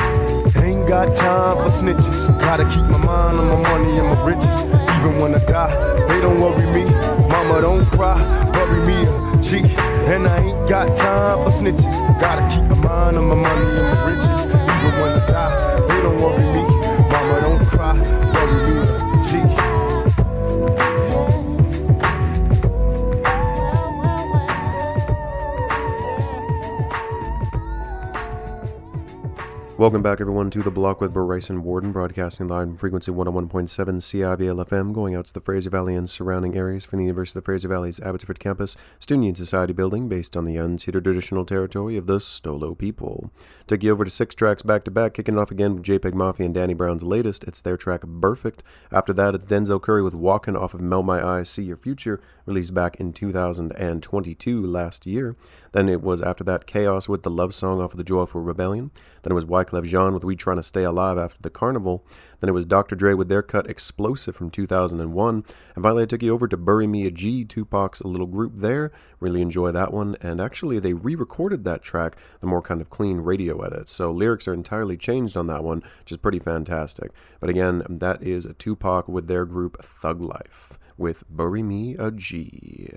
Ain't 0.64 0.88
got 0.88 1.14
time 1.14 1.59
for 1.59 1.68
snitches. 1.68 2.32
Gotta 2.40 2.64
keep 2.72 2.88
my 2.88 3.05
mind 3.05 3.36
on 3.36 3.47
my 3.49 3.68
money 3.68 3.99
and 3.99 4.09
my 4.09 4.16
riches. 4.24 4.64
Even 4.97 5.20
when 5.20 5.34
I 5.34 5.45
die, 5.45 5.76
they 6.09 6.22
don't 6.22 6.40
worry 6.40 6.64
me. 6.72 6.88
Mama 7.28 7.61
don't 7.61 7.84
cry, 7.93 8.16
bury 8.51 8.80
me 8.86 8.97
a 9.05 9.43
G. 9.43 9.61
And 10.09 10.26
I 10.26 10.38
ain't 10.38 10.70
got 10.70 10.97
time 10.97 11.45
for 11.45 11.51
snitches. 11.51 11.93
Gotta 12.18 12.40
keep 12.49 12.64
my 12.64 12.80
mind 12.80 13.18
on 13.18 13.28
my 13.28 13.34
money 13.34 13.66
and 13.76 13.88
my 13.93 14.09
riches. 14.09 14.47
Even 14.47 14.93
when 15.05 15.12
I 15.12 15.26
die, 15.28 15.80
they 15.86 16.01
don't 16.01 16.16
worry 16.16 16.47
me. 16.57 16.64
Mama 17.12 17.40
don't 17.43 17.66
cry, 17.68 17.93
bury 18.32 18.74
me 18.80 19.01
Welcome 29.83 30.01
back, 30.01 30.20
everyone, 30.20 30.49
to 30.51 30.62
the 30.62 30.70
block 30.70 31.01
with 31.01 31.12
Bryson 31.12 31.64
Worden, 31.64 31.91
broadcasting 31.91 32.47
live 32.47 32.68
from 32.68 32.76
frequency 32.76 33.11
101.7 33.11 33.66
CIVL 33.68 34.64
FM, 34.64 34.93
going 34.93 35.16
out 35.16 35.24
to 35.24 35.35
the 35.35 35.41
Fraser 35.41 35.70
Valley 35.70 35.97
and 35.97 36.09
surrounding 36.09 36.57
areas 36.57 36.85
from 36.85 37.01
the 37.01 37.05
University 37.05 37.37
of 37.37 37.43
the 37.43 37.47
Fraser 37.47 37.66
Valley's 37.66 37.99
Abbotsford 37.99 38.39
campus, 38.39 38.76
Student 39.01 39.24
Union 39.24 39.35
Society 39.35 39.72
building 39.72 40.09
based 40.09 40.37
on 40.37 40.45
the 40.45 40.55
unceded 40.55 41.03
traditional 41.03 41.45
territory 41.45 41.97
of 41.97 42.07
the 42.07 42.18
Stolo 42.18 42.78
people. 42.78 43.33
Took 43.66 43.83
you 43.83 43.91
over 43.91 44.05
to 44.05 44.11
six 44.11 44.37
tracks 44.37 44.62
back 44.62 44.85
to 44.85 44.93
back, 44.93 45.14
kicking 45.14 45.37
off 45.37 45.51
again 45.51 45.74
with 45.74 45.83
JPEGMAFIA 45.83 46.45
and 46.45 46.55
Danny 46.55 46.74
Brown's 46.74 47.03
latest. 47.03 47.43
It's 47.43 47.61
their 47.61 47.76
track 47.76 48.03
Burfict. 48.03 48.61
After 48.93 49.12
that, 49.14 49.35
it's 49.35 49.47
Denzel 49.47 49.83
Curry 49.83 50.05
with 50.05 50.14
Walking 50.14 50.57
off 50.57 50.74
of 50.74 50.80
Melt 50.80 51.07
My 51.07 51.20
Eyes, 51.26 51.51
See 51.51 51.64
Your 51.64 51.76
Future, 51.76 52.22
released 52.47 52.72
back 52.72 53.01
in 53.01 53.12
2022 53.12 54.62
last 54.64 55.07
year. 55.07 55.35
Then 55.72 55.89
it 55.89 56.03
was 56.03 56.20
after 56.20 56.45
that 56.45 56.66
k-os 56.66 57.09
with 57.09 57.24
the 57.24 57.30
love 57.30 57.53
song 57.53 57.80
off 57.80 57.95
of 57.95 57.99
the 57.99 58.05
Joyful 58.05 58.43
Rebellion. 58.43 58.93
Then 59.22 59.33
it 59.33 59.35
was 59.35 59.45
Wyclef 59.45 59.72
Jean 59.81 60.14
with 60.14 60.25
We 60.25 60.37
Trying 60.37 60.59
to 60.59 60.62
Stay 60.62 60.85
Alive 60.85 61.18
after 61.18 61.39
the 61.41 61.51
Carnival. 61.51 62.05
Then 62.41 62.49
it 62.49 62.53
was 62.53 62.66
Dr. 62.66 62.95
Dre 62.95 63.14
with 63.14 63.29
their 63.29 63.43
cut 63.43 63.66
Xxplosive 63.66 64.35
from 64.35 64.51
2001. 64.51 65.45
And 65.75 65.83
finally, 65.83 66.03
I 66.03 66.07
took 66.07 66.23
you 66.23 66.33
over 66.33 66.47
to 66.47 66.57
Bury 66.57 66.87
Me 66.87 67.07
a 67.07 67.11
G, 67.11 67.45
Tupac's 67.45 68.05
little 68.05 68.27
group 68.27 68.53
there. 68.57 68.93
Really 69.20 69.41
enjoy 69.41 69.73
that 69.73 69.93
one. 69.93 70.16
And 70.20 70.41
actually, 70.41 70.79
they 70.79 70.93
re 70.93 71.14
recorded 71.14 71.64
that 71.64 71.83
track, 71.83 72.16
the 72.41 72.47
more 72.47 72.62
kind 72.62 72.81
of 72.81 72.91
clean 72.91 73.18
radio 73.18 73.61
edit. 73.62 73.89
So 73.89 74.11
lyrics 74.11 74.47
are 74.47 74.55
entirely 74.55 74.97
changed 74.97 75.37
on 75.37 75.47
that 75.47 75.64
one, 75.64 75.83
which 76.01 76.12
is 76.12 76.18
pretty 76.18 76.39
fantastic. 76.39 77.12
But 77.41 77.51
again, 77.51 77.83
that 77.89 78.23
is 78.23 78.47
a 78.47 78.53
Tupac 78.53 79.09
with 79.09 79.29
their 79.29 79.45
group 79.45 79.83
Thug 79.83 80.20
Life 80.23 80.79
with 80.97 81.25
Bury 81.29 81.62
Me 81.62 81.97
a 81.97 82.11
G. 82.11 82.91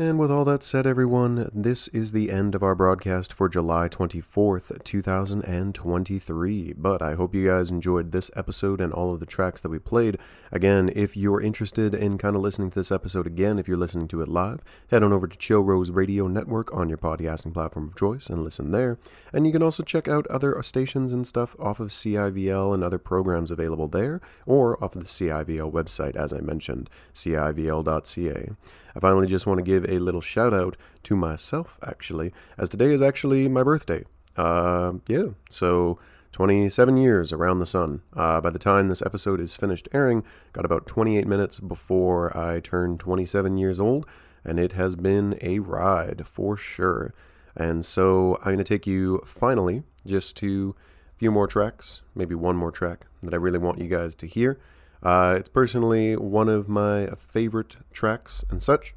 And 0.00 0.16
with 0.16 0.30
all 0.30 0.44
that 0.44 0.62
said, 0.62 0.86
everyone, 0.86 1.50
this 1.52 1.88
is 1.88 2.12
the 2.12 2.30
end 2.30 2.54
of 2.54 2.62
our 2.62 2.76
broadcast 2.76 3.32
for 3.32 3.48
July 3.48 3.88
24th, 3.88 4.84
2023. 4.84 6.74
But 6.76 7.02
I 7.02 7.14
hope 7.14 7.34
you 7.34 7.48
guys 7.48 7.72
enjoyed 7.72 8.12
this 8.12 8.30
episode 8.36 8.80
and 8.80 8.92
all 8.92 9.12
of 9.12 9.18
the 9.18 9.26
tracks 9.26 9.60
that 9.60 9.70
we 9.70 9.80
played. 9.80 10.16
Again, 10.52 10.92
if 10.94 11.16
you're 11.16 11.40
interested 11.40 11.96
in 11.96 12.16
kind 12.16 12.36
of 12.36 12.42
listening 12.42 12.70
to 12.70 12.78
this 12.78 12.92
episode 12.92 13.26
again, 13.26 13.58
if 13.58 13.66
you're 13.66 13.76
listening 13.76 14.06
to 14.06 14.22
it 14.22 14.28
live, 14.28 14.60
head 14.88 15.02
on 15.02 15.12
over 15.12 15.26
to 15.26 15.36
Chill 15.36 15.64
Rose 15.64 15.90
Radio 15.90 16.28
Network 16.28 16.72
on 16.72 16.88
your 16.88 16.98
podcasting 16.98 17.52
platform 17.52 17.88
of 17.88 17.96
choice 17.96 18.28
and 18.28 18.44
listen 18.44 18.70
there. 18.70 18.98
And 19.32 19.48
you 19.48 19.52
can 19.52 19.64
also 19.64 19.82
check 19.82 20.06
out 20.06 20.28
other 20.28 20.62
stations 20.62 21.12
and 21.12 21.26
stuff 21.26 21.56
off 21.58 21.80
of 21.80 21.88
CIVL 21.88 22.72
and 22.72 22.84
other 22.84 22.98
programs 22.98 23.50
available 23.50 23.88
there, 23.88 24.20
or 24.46 24.76
off 24.76 24.94
of 24.94 25.00
the 25.00 25.08
CIVL 25.08 25.72
website, 25.72 26.14
as 26.14 26.32
I 26.32 26.38
mentioned, 26.38 26.88
civl.ca. 27.12 28.50
I 28.94 29.00
finally 29.00 29.26
just 29.26 29.46
want 29.46 29.58
to 29.58 29.64
give 29.64 29.84
a 29.88 29.98
little 29.98 30.20
shout 30.20 30.54
out 30.54 30.76
to 31.04 31.16
myself, 31.16 31.78
actually, 31.86 32.32
as 32.56 32.68
today 32.68 32.92
is 32.92 33.02
actually 33.02 33.48
my 33.48 33.62
birthday. 33.62 34.04
Uh, 34.36 34.94
yeah, 35.08 35.26
so 35.50 35.98
27 36.32 36.96
years 36.96 37.32
around 37.32 37.58
the 37.58 37.66
sun. 37.66 38.02
Uh, 38.14 38.40
by 38.40 38.50
the 38.50 38.58
time 38.58 38.86
this 38.86 39.02
episode 39.02 39.40
is 39.40 39.56
finished 39.56 39.88
airing, 39.92 40.24
got 40.52 40.64
about 40.64 40.86
28 40.86 41.26
minutes 41.26 41.58
before 41.58 42.36
I 42.36 42.60
turn 42.60 42.98
27 42.98 43.58
years 43.58 43.80
old, 43.80 44.06
and 44.44 44.58
it 44.58 44.72
has 44.72 44.96
been 44.96 45.38
a 45.42 45.58
ride 45.58 46.26
for 46.26 46.56
sure. 46.56 47.14
And 47.56 47.84
so 47.84 48.36
I'm 48.40 48.54
going 48.54 48.58
to 48.58 48.64
take 48.64 48.86
you 48.86 49.22
finally 49.26 49.82
just 50.06 50.36
to 50.38 50.76
a 51.14 51.18
few 51.18 51.32
more 51.32 51.48
tracks, 51.48 52.02
maybe 52.14 52.34
one 52.34 52.56
more 52.56 52.70
track 52.70 53.06
that 53.22 53.34
I 53.34 53.38
really 53.38 53.58
want 53.58 53.78
you 53.78 53.88
guys 53.88 54.14
to 54.16 54.26
hear. 54.26 54.58
Uh, 55.02 55.36
it's 55.38 55.48
personally 55.48 56.16
one 56.16 56.48
of 56.48 56.68
my 56.68 57.08
favorite 57.16 57.76
tracks 57.92 58.44
and 58.50 58.62
such. 58.62 58.94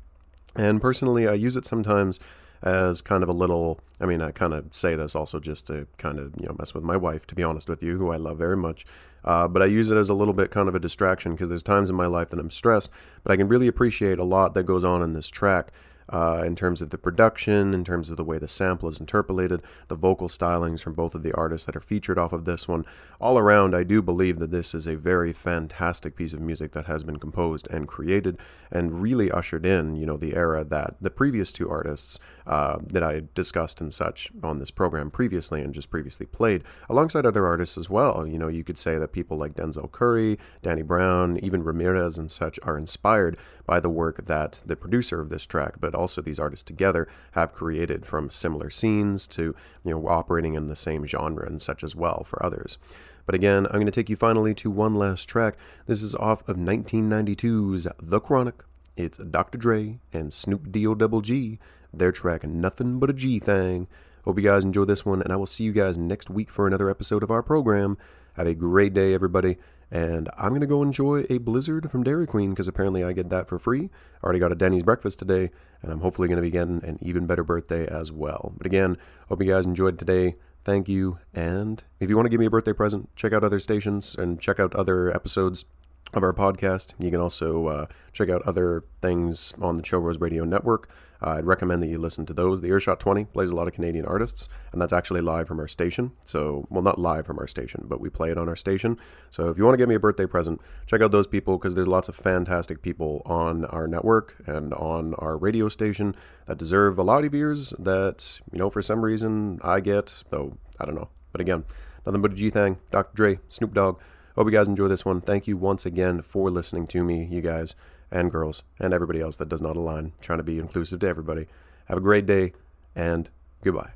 And 0.56 0.82
personally, 0.82 1.28
I 1.28 1.34
use 1.34 1.56
it 1.56 1.66
sometimes 1.66 2.20
as 2.62 3.02
kind 3.02 3.24
of 3.24 3.30
a 3.30 3.34
little. 3.34 3.80
I 4.00 4.06
mean, 4.06 4.22
I 4.22 4.32
kind 4.32 4.54
of 4.54 4.74
say 4.74 4.96
this 4.96 5.16
also 5.16 5.40
just 5.40 5.68
to 5.68 5.88
kind 5.98 6.20
of 6.20 6.34
you 6.40 6.48
know 6.48 6.56
mess 6.58 6.74
with 6.74 6.84
my 6.84 6.98
wife, 6.98 7.26
to 7.28 7.36
be 7.36 7.44
honest 7.44 7.70
with 7.70 7.82
you, 7.82 7.98
who 7.98 8.12
I 8.12 8.18
love 8.18 8.38
very 8.38 8.58
much. 8.58 8.86
Uh, 9.24 9.48
but 9.48 9.62
I 9.62 9.66
use 9.66 9.92
it 9.92 9.98
as 9.98 10.10
a 10.10 10.16
little 10.16 10.34
bit 10.34 10.50
kind 10.52 10.68
of 10.68 10.76
a 10.76 10.80
distraction 10.80 11.34
because 11.34 11.50
there's 11.50 11.64
times 11.64 11.90
in 11.90 11.96
my 11.96 12.08
life 12.08 12.30
that 12.30 12.40
I'm 12.40 12.50
stressed, 12.50 12.92
but 13.24 13.32
I 13.32 13.38
can 13.38 13.48
really 13.48 13.68
appreciate 13.68 14.18
a 14.18 14.24
lot 14.24 14.56
that 14.56 14.64
goes 14.64 14.84
on 14.84 15.04
in 15.04 15.14
this 15.14 15.30
track. 15.30 15.72
Uh, 16.10 16.44
in 16.46 16.56
terms 16.56 16.82
of 16.82 16.90
the 16.90 16.98
production, 16.98 17.74
in 17.74 17.84
terms 17.84 18.10
of 18.10 18.18
the 18.18 18.24
way 18.24 18.38
the 18.38 18.48
sample 18.48 18.90
is 18.90 19.00
interpolated, 19.00 19.62
the 19.88 19.96
vocal 19.96 20.28
stylings 20.28 20.84
from 20.84 20.94
both 20.94 21.16
of 21.16 21.24
the 21.24 21.34
artists 21.34 21.66
that 21.66 21.76
are 21.76 21.82
featured 21.82 22.18
off 22.18 22.34
of 22.34 22.46
this 22.46 22.68
one. 22.68 22.86
All 23.20 23.38
around, 23.38 23.76
I 23.76 23.84
do 23.84 24.02
believe 24.02 24.40
that 24.40 24.52
this 24.52 24.74
is 24.74 24.88
a 24.88 24.96
very 24.96 25.32
fantastic 25.32 26.16
piece 26.16 26.34
of 26.34 26.42
music 26.42 26.74
that 26.74 26.86
has 26.86 27.04
been 27.04 27.18
composed 27.18 27.68
and 27.70 27.88
created 27.88 28.38
and 28.72 29.02
really 29.02 29.32
ushered 29.32 29.66
in, 29.66 29.96
you 29.96 30.06
know, 30.06 30.18
the 30.18 30.36
era 30.36 30.64
that 30.66 30.96
the 31.00 31.10
previous 31.10 31.52
two 31.52 31.70
artists 31.70 32.20
uh, 32.48 32.80
that 32.88 33.04
I 33.04 33.24
discussed 33.36 33.82
and 33.82 33.94
such 33.94 34.32
on 34.44 34.60
this 34.60 34.72
program 34.72 35.12
previously 35.12 35.62
and 35.62 35.74
just 35.74 35.90
previously 35.90 36.26
played, 36.26 36.64
alongside 36.90 37.26
other 37.26 37.46
artists 37.46 37.78
as 37.78 37.90
well. 37.90 38.28
You 38.28 38.38
know, 38.38 38.48
you 38.48 38.64
could 38.64 38.78
say 38.78 38.98
that 38.98 39.12
people 39.12 39.38
like 39.38 39.54
Denzel 39.54 39.92
Curry, 39.92 40.38
Danny 40.62 40.82
Brown, 40.82 41.38
even 41.38 41.64
Ramirez 41.64 42.18
and 42.18 42.32
such 42.32 42.60
are 42.64 42.78
inspired 42.78 43.38
by 43.66 43.80
the 43.80 43.90
work 43.90 44.26
that 44.26 44.64
the 44.66 44.76
producer 44.76 45.22
of 45.22 45.30
this 45.30 45.46
track, 45.46 45.76
but 45.80 45.96
also 46.02 46.22
these 46.22 46.40
artists 46.40 46.64
together 46.64 47.08
have 47.32 47.54
created 47.54 48.06
from 48.06 48.30
similar 48.30 48.70
scenes 48.70 49.28
to, 49.30 49.56
you 49.84 49.92
know, 49.92 50.08
operating 50.08 50.56
in 50.56 50.68
the 50.68 50.76
same 50.76 51.06
genre 51.06 51.46
and 51.46 51.62
such 51.62 51.84
as 51.84 51.96
well 51.96 52.24
for 52.26 52.44
others. 52.46 52.78
But 53.26 53.36
again, 53.36 53.66
I'm 53.68 53.74
going 53.74 53.86
to 53.86 53.92
take 53.92 54.10
you 54.10 54.16
finally 54.16 54.54
to 54.56 54.72
one 54.72 54.96
last 54.96 55.30
track. 55.30 55.56
This 55.86 56.04
is 56.04 56.16
off 56.16 56.48
of 56.50 56.58
1992's 56.58 57.88
The 58.02 58.20
Chronic. 58.20 58.64
It's 58.98 59.18
Dr. 59.20 59.58
Dre 59.58 60.00
and 60.12 60.34
Snoop 60.34 60.72
D-O 60.72 60.96
double 60.96 61.22
G. 61.22 61.60
Their 61.94 62.12
track 62.12 62.44
Nothing 62.44 63.00
But 63.00 63.10
a 63.10 63.14
G 63.14 63.40
Thing. 63.40 63.88
Hope 64.26 64.38
you 64.38 64.44
guys 64.44 64.64
enjoy 64.64 64.86
this 64.86 65.06
one, 65.06 65.22
and 65.22 65.32
I 65.32 65.36
will 65.36 65.46
see 65.46 65.64
you 65.64 65.72
guys 65.72 65.98
next 65.98 66.30
week 66.30 66.50
for 66.50 66.68
another 66.68 66.90
episode 66.90 67.24
of 67.24 67.32
our 67.32 67.42
program. 67.42 67.98
Have 68.36 68.48
a 68.48 68.56
great 68.56 68.94
day, 68.94 69.14
everybody. 69.14 69.58
And 69.92 70.30
I'm 70.38 70.50
going 70.50 70.62
to 70.62 70.68
go 70.68 70.82
enjoy 70.82 71.26
a 71.30 71.38
Blizzard 71.40 71.92
from 71.92 72.04
Dairy 72.04 72.26
Queen 72.26 72.52
because 72.52 72.70
apparently 72.70 73.04
I 73.04 73.12
get 73.12 73.30
that 73.30 73.50
for 73.50 73.60
free. 73.60 73.90
I 74.22 74.24
already 74.24 74.40
got 74.40 74.54
a 74.54 74.56
Denny's 74.56 74.84
breakfast 74.84 75.20
today, 75.20 75.52
and 75.82 75.92
I'm 75.92 76.00
hopefully 76.00 76.30
going 76.30 76.38
to 76.38 76.42
be 76.42 76.50
getting 76.50 76.84
an 76.86 76.98
even 77.02 77.28
better 77.28 77.44
birthday 77.44 77.86
as 77.88 78.12
well. 78.12 78.54
But 78.58 78.66
again, 78.66 78.98
hope 79.28 79.42
you 79.42 79.50
guys 79.50 79.66
enjoyed 79.66 80.00
today. 80.00 80.36
Thank 80.64 80.88
you. 80.88 81.20
And 81.34 81.84
if 82.00 82.10
you 82.10 82.16
want 82.16 82.28
to 82.28 82.30
give 82.30 82.40
me 82.40 82.46
a 82.46 82.52
birthday 82.52 82.74
present, 82.74 83.10
check 83.16 83.34
out 83.34 83.44
other 83.44 83.60
stations 83.60 84.16
and 84.16 84.40
check 84.40 84.60
out 84.60 84.74
other 84.76 85.14
episodes 85.14 85.66
of 86.14 86.24
our 86.24 86.34
podcast. 86.34 86.94
You 87.00 87.12
can 87.12 87.20
also 87.20 87.68
uh, 87.68 87.86
check 88.14 88.30
out 88.30 88.42
other 88.44 88.84
things 89.02 89.54
on 89.62 89.76
the 89.76 89.82
Chill 89.82 90.00
Rose 90.00 90.20
Radio 90.20 90.44
Network. 90.44 90.90
Uh, 91.24 91.32
I'd 91.32 91.46
recommend 91.46 91.84
that 91.84 91.88
you 91.88 92.00
listen 92.00 92.26
to 92.26 92.34
those. 92.34 92.62
The 92.62 92.70
Earshot 92.70 93.00
20 93.00 93.26
plays 93.26 93.52
a 93.52 93.56
lot 93.56 93.68
of 93.68 93.74
Canadian 93.74 94.06
artists, 94.06 94.50
and 94.72 94.82
that's 94.82 94.94
actually 94.94 95.22
live 95.22 95.48
from 95.48 95.60
our 95.60 95.68
station. 95.68 96.12
So, 96.26 96.66
well, 96.70 96.82
not 96.82 97.00
live 97.00 97.28
from 97.28 97.38
our 97.38 97.48
station, 97.48 97.86
but 97.88 98.02
we 98.02 98.10
play 98.10 98.32
it 98.32 98.38
on 98.38 98.50
our 98.50 98.56
station. 98.56 98.98
So, 99.30 99.50
if 99.50 99.58
you 99.58 99.64
want 99.64 99.76
to 99.76 99.78
give 99.78 99.88
me 99.88 99.96
a 99.96 100.00
birthday 100.00 100.26
present, 100.26 100.60
check 100.88 101.02
out 101.02 101.12
those 101.12 101.28
people 101.28 101.58
because 101.58 101.76
there's 101.76 101.88
lots 101.88 102.10
of 102.10 102.16
fantastic 102.16 102.82
people 102.82 103.22
on 103.26 103.66
our 103.66 103.88
network 103.88 104.36
and 104.48 104.74
on 104.74 105.14
our 105.16 105.38
radio 105.38 105.70
station 105.70 106.16
that 106.48 106.58
deserve 106.58 106.98
a 106.98 107.04
lot 107.04 107.24
of 107.24 107.36
ears 107.36 107.74
that, 107.78 108.42
you 108.52 108.58
know, 108.58 108.70
for 108.70 108.82
some 108.82 109.06
reason 109.06 109.60
I 109.64 109.80
get, 109.80 110.24
though 110.32 110.58
I 110.80 110.86
don't 110.86 110.96
know. 110.96 111.10
But 111.32 111.42
again, 111.42 111.66
nothing 112.06 112.22
but 112.22 112.32
a 112.32 112.36
G 112.36 112.50
thing. 112.50 112.80
Dr. 112.90 113.12
Dre, 113.14 113.40
Snoop 113.48 113.74
Dogg. 113.74 114.00
Hope 114.36 114.48
you 114.48 114.52
guys 114.52 114.68
enjoy 114.68 114.88
this 114.88 115.06
one. 115.06 115.22
Thank 115.22 115.48
you 115.48 115.58
once 115.58 115.86
again 115.86 116.22
for 116.22 116.50
listening 116.50 116.88
to 116.88 117.04
me, 117.04 117.26
you 117.26 117.42
guys 117.42 117.76
and 118.12 118.32
girls 118.32 118.64
and 118.80 118.94
everybody 118.94 119.22
else 119.22 119.38
that 119.38 119.50
does 119.50 119.62
not 119.62 119.76
align. 119.76 120.14
Trying 120.22 120.40
to 120.40 120.44
be 120.44 120.60
inclusive 120.60 121.00
to 121.02 121.08
everybody. 121.08 121.48
Have 121.86 121.98
a 121.98 122.02
great 122.02 122.26
day 122.26 122.54
and 122.96 123.30
goodbye. 123.64 123.92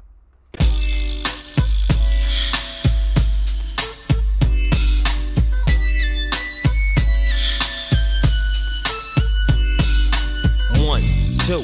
One, 10.85 11.01
two, 11.45 11.63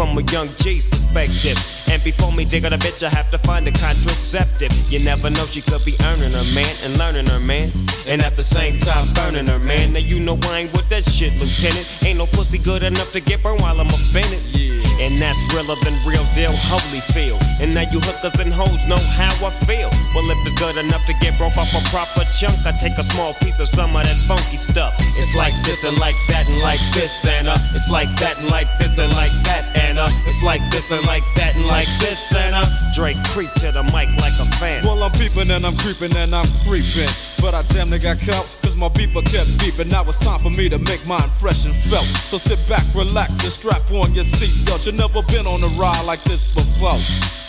From 0.00 0.16
a 0.16 0.22
young 0.32 0.48
G's 0.56 0.86
perspective. 0.86 1.58
And 1.90 2.02
before 2.02 2.32
me 2.32 2.46
dig 2.46 2.64
on 2.64 2.72
a 2.72 2.78
bitch, 2.78 3.02
I 3.02 3.10
have 3.10 3.30
to 3.32 3.38
find 3.38 3.68
a 3.68 3.70
contraceptive. 3.70 4.72
You 4.88 5.04
never 5.04 5.28
know, 5.28 5.44
she 5.44 5.60
could 5.60 5.84
be 5.84 5.94
earning 6.04 6.32
her 6.32 6.54
man 6.54 6.74
and 6.82 6.96
learning 6.96 7.26
her 7.26 7.38
man. 7.38 7.70
And 8.06 8.22
at 8.22 8.34
the 8.34 8.42
same 8.42 8.78
time, 8.78 9.04
burning 9.12 9.46
her 9.48 9.58
man. 9.58 9.92
Now 9.92 9.98
you 9.98 10.18
know 10.18 10.38
I 10.44 10.60
ain't 10.60 10.72
with 10.72 10.88
that 10.88 11.04
shit, 11.04 11.38
Lieutenant. 11.38 11.86
Ain't 12.02 12.16
no 12.16 12.24
pussy 12.24 12.56
good 12.56 12.82
enough 12.82 13.12
to 13.12 13.20
get 13.20 13.42
burned 13.42 13.60
while 13.60 13.78
I'm 13.78 13.88
offended. 13.88 14.40
Yeah. 14.56 14.80
And 15.00 15.20
that's 15.20 15.40
realer 15.52 15.76
than 15.84 15.92
real 16.08 16.24
deal, 16.36 16.52
Holyfield. 16.68 17.40
And 17.60 17.74
now 17.74 17.88
you 17.92 18.00
hookers 18.00 18.40
and 18.40 18.52
hoes 18.52 18.84
know 18.86 19.00
how 19.16 19.32
I 19.44 19.50
feel. 19.64 19.88
Well, 20.14 20.28
if 20.28 20.38
it's 20.44 20.56
good 20.60 20.76
enough 20.76 21.04
to 21.06 21.14
get 21.20 21.36
broke 21.36 21.56
off 21.56 21.72
a 21.72 21.80
proper 21.88 22.24
chunk, 22.36 22.56
I 22.64 22.72
take 22.72 22.96
a 22.96 23.02
small 23.02 23.34
piece 23.40 23.60
of 23.60 23.68
some 23.68 23.96
of 23.96 24.04
that 24.04 24.16
funky 24.28 24.56
stuff. 24.56 24.94
It's 25.16 25.34
like 25.34 25.54
this 25.64 25.84
and 25.84 25.96
like 25.98 26.16
that 26.28 26.48
and 26.48 26.60
like 26.60 26.80
this 26.92 27.24
and 27.24 27.48
uh, 27.48 27.56
it's 27.72 27.90
like 27.90 28.08
that 28.20 28.38
and 28.40 28.48
like 28.48 28.68
this 28.78 28.98
and 28.98 29.12
like 29.12 29.32
that 29.44 29.64
and 29.74 29.89
uh, 29.98 30.08
it's 30.26 30.42
like 30.42 30.60
this 30.70 30.90
and 30.92 31.04
like 31.06 31.22
that 31.36 31.56
and 31.56 31.66
like 31.66 31.88
this 31.98 32.34
and 32.34 32.54
uh, 32.54 32.66
Drake 32.94 33.16
creep 33.32 33.50
to 33.64 33.72
the 33.72 33.82
mic 33.84 34.08
like 34.20 34.36
a 34.38 34.46
fan. 34.58 34.84
Well, 34.84 35.02
I'm 35.02 35.12
peeping 35.12 35.50
and 35.50 35.64
I'm 35.64 35.76
creeping 35.76 36.14
and 36.16 36.34
I'm 36.34 36.48
creeping. 36.66 37.08
But 37.40 37.54
I 37.54 37.62
damn 37.72 37.88
near 37.88 37.98
got 37.98 38.20
caught, 38.20 38.46
cause 38.62 38.76
my 38.76 38.88
beeper 38.88 39.24
kept 39.24 39.48
beeping. 39.58 39.90
Now 39.90 40.04
it's 40.04 40.18
time 40.18 40.40
for 40.40 40.50
me 40.50 40.68
to 40.68 40.78
make 40.78 41.06
my 41.06 41.22
impression 41.24 41.72
felt. 41.72 42.06
So 42.28 42.36
sit 42.36 42.60
back, 42.68 42.84
relax, 42.94 43.42
and 43.42 43.52
strap 43.52 43.82
on 43.90 44.14
your 44.14 44.24
seatbelt. 44.24 44.86
You've 44.86 44.96
never 44.96 45.22
been 45.32 45.46
on 45.46 45.62
a 45.64 45.70
ride 45.80 46.04
like 46.04 46.22
this 46.24 46.52
before. 46.52 47.00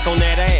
Back 0.00 0.06
on 0.06 0.18
that 0.18 0.59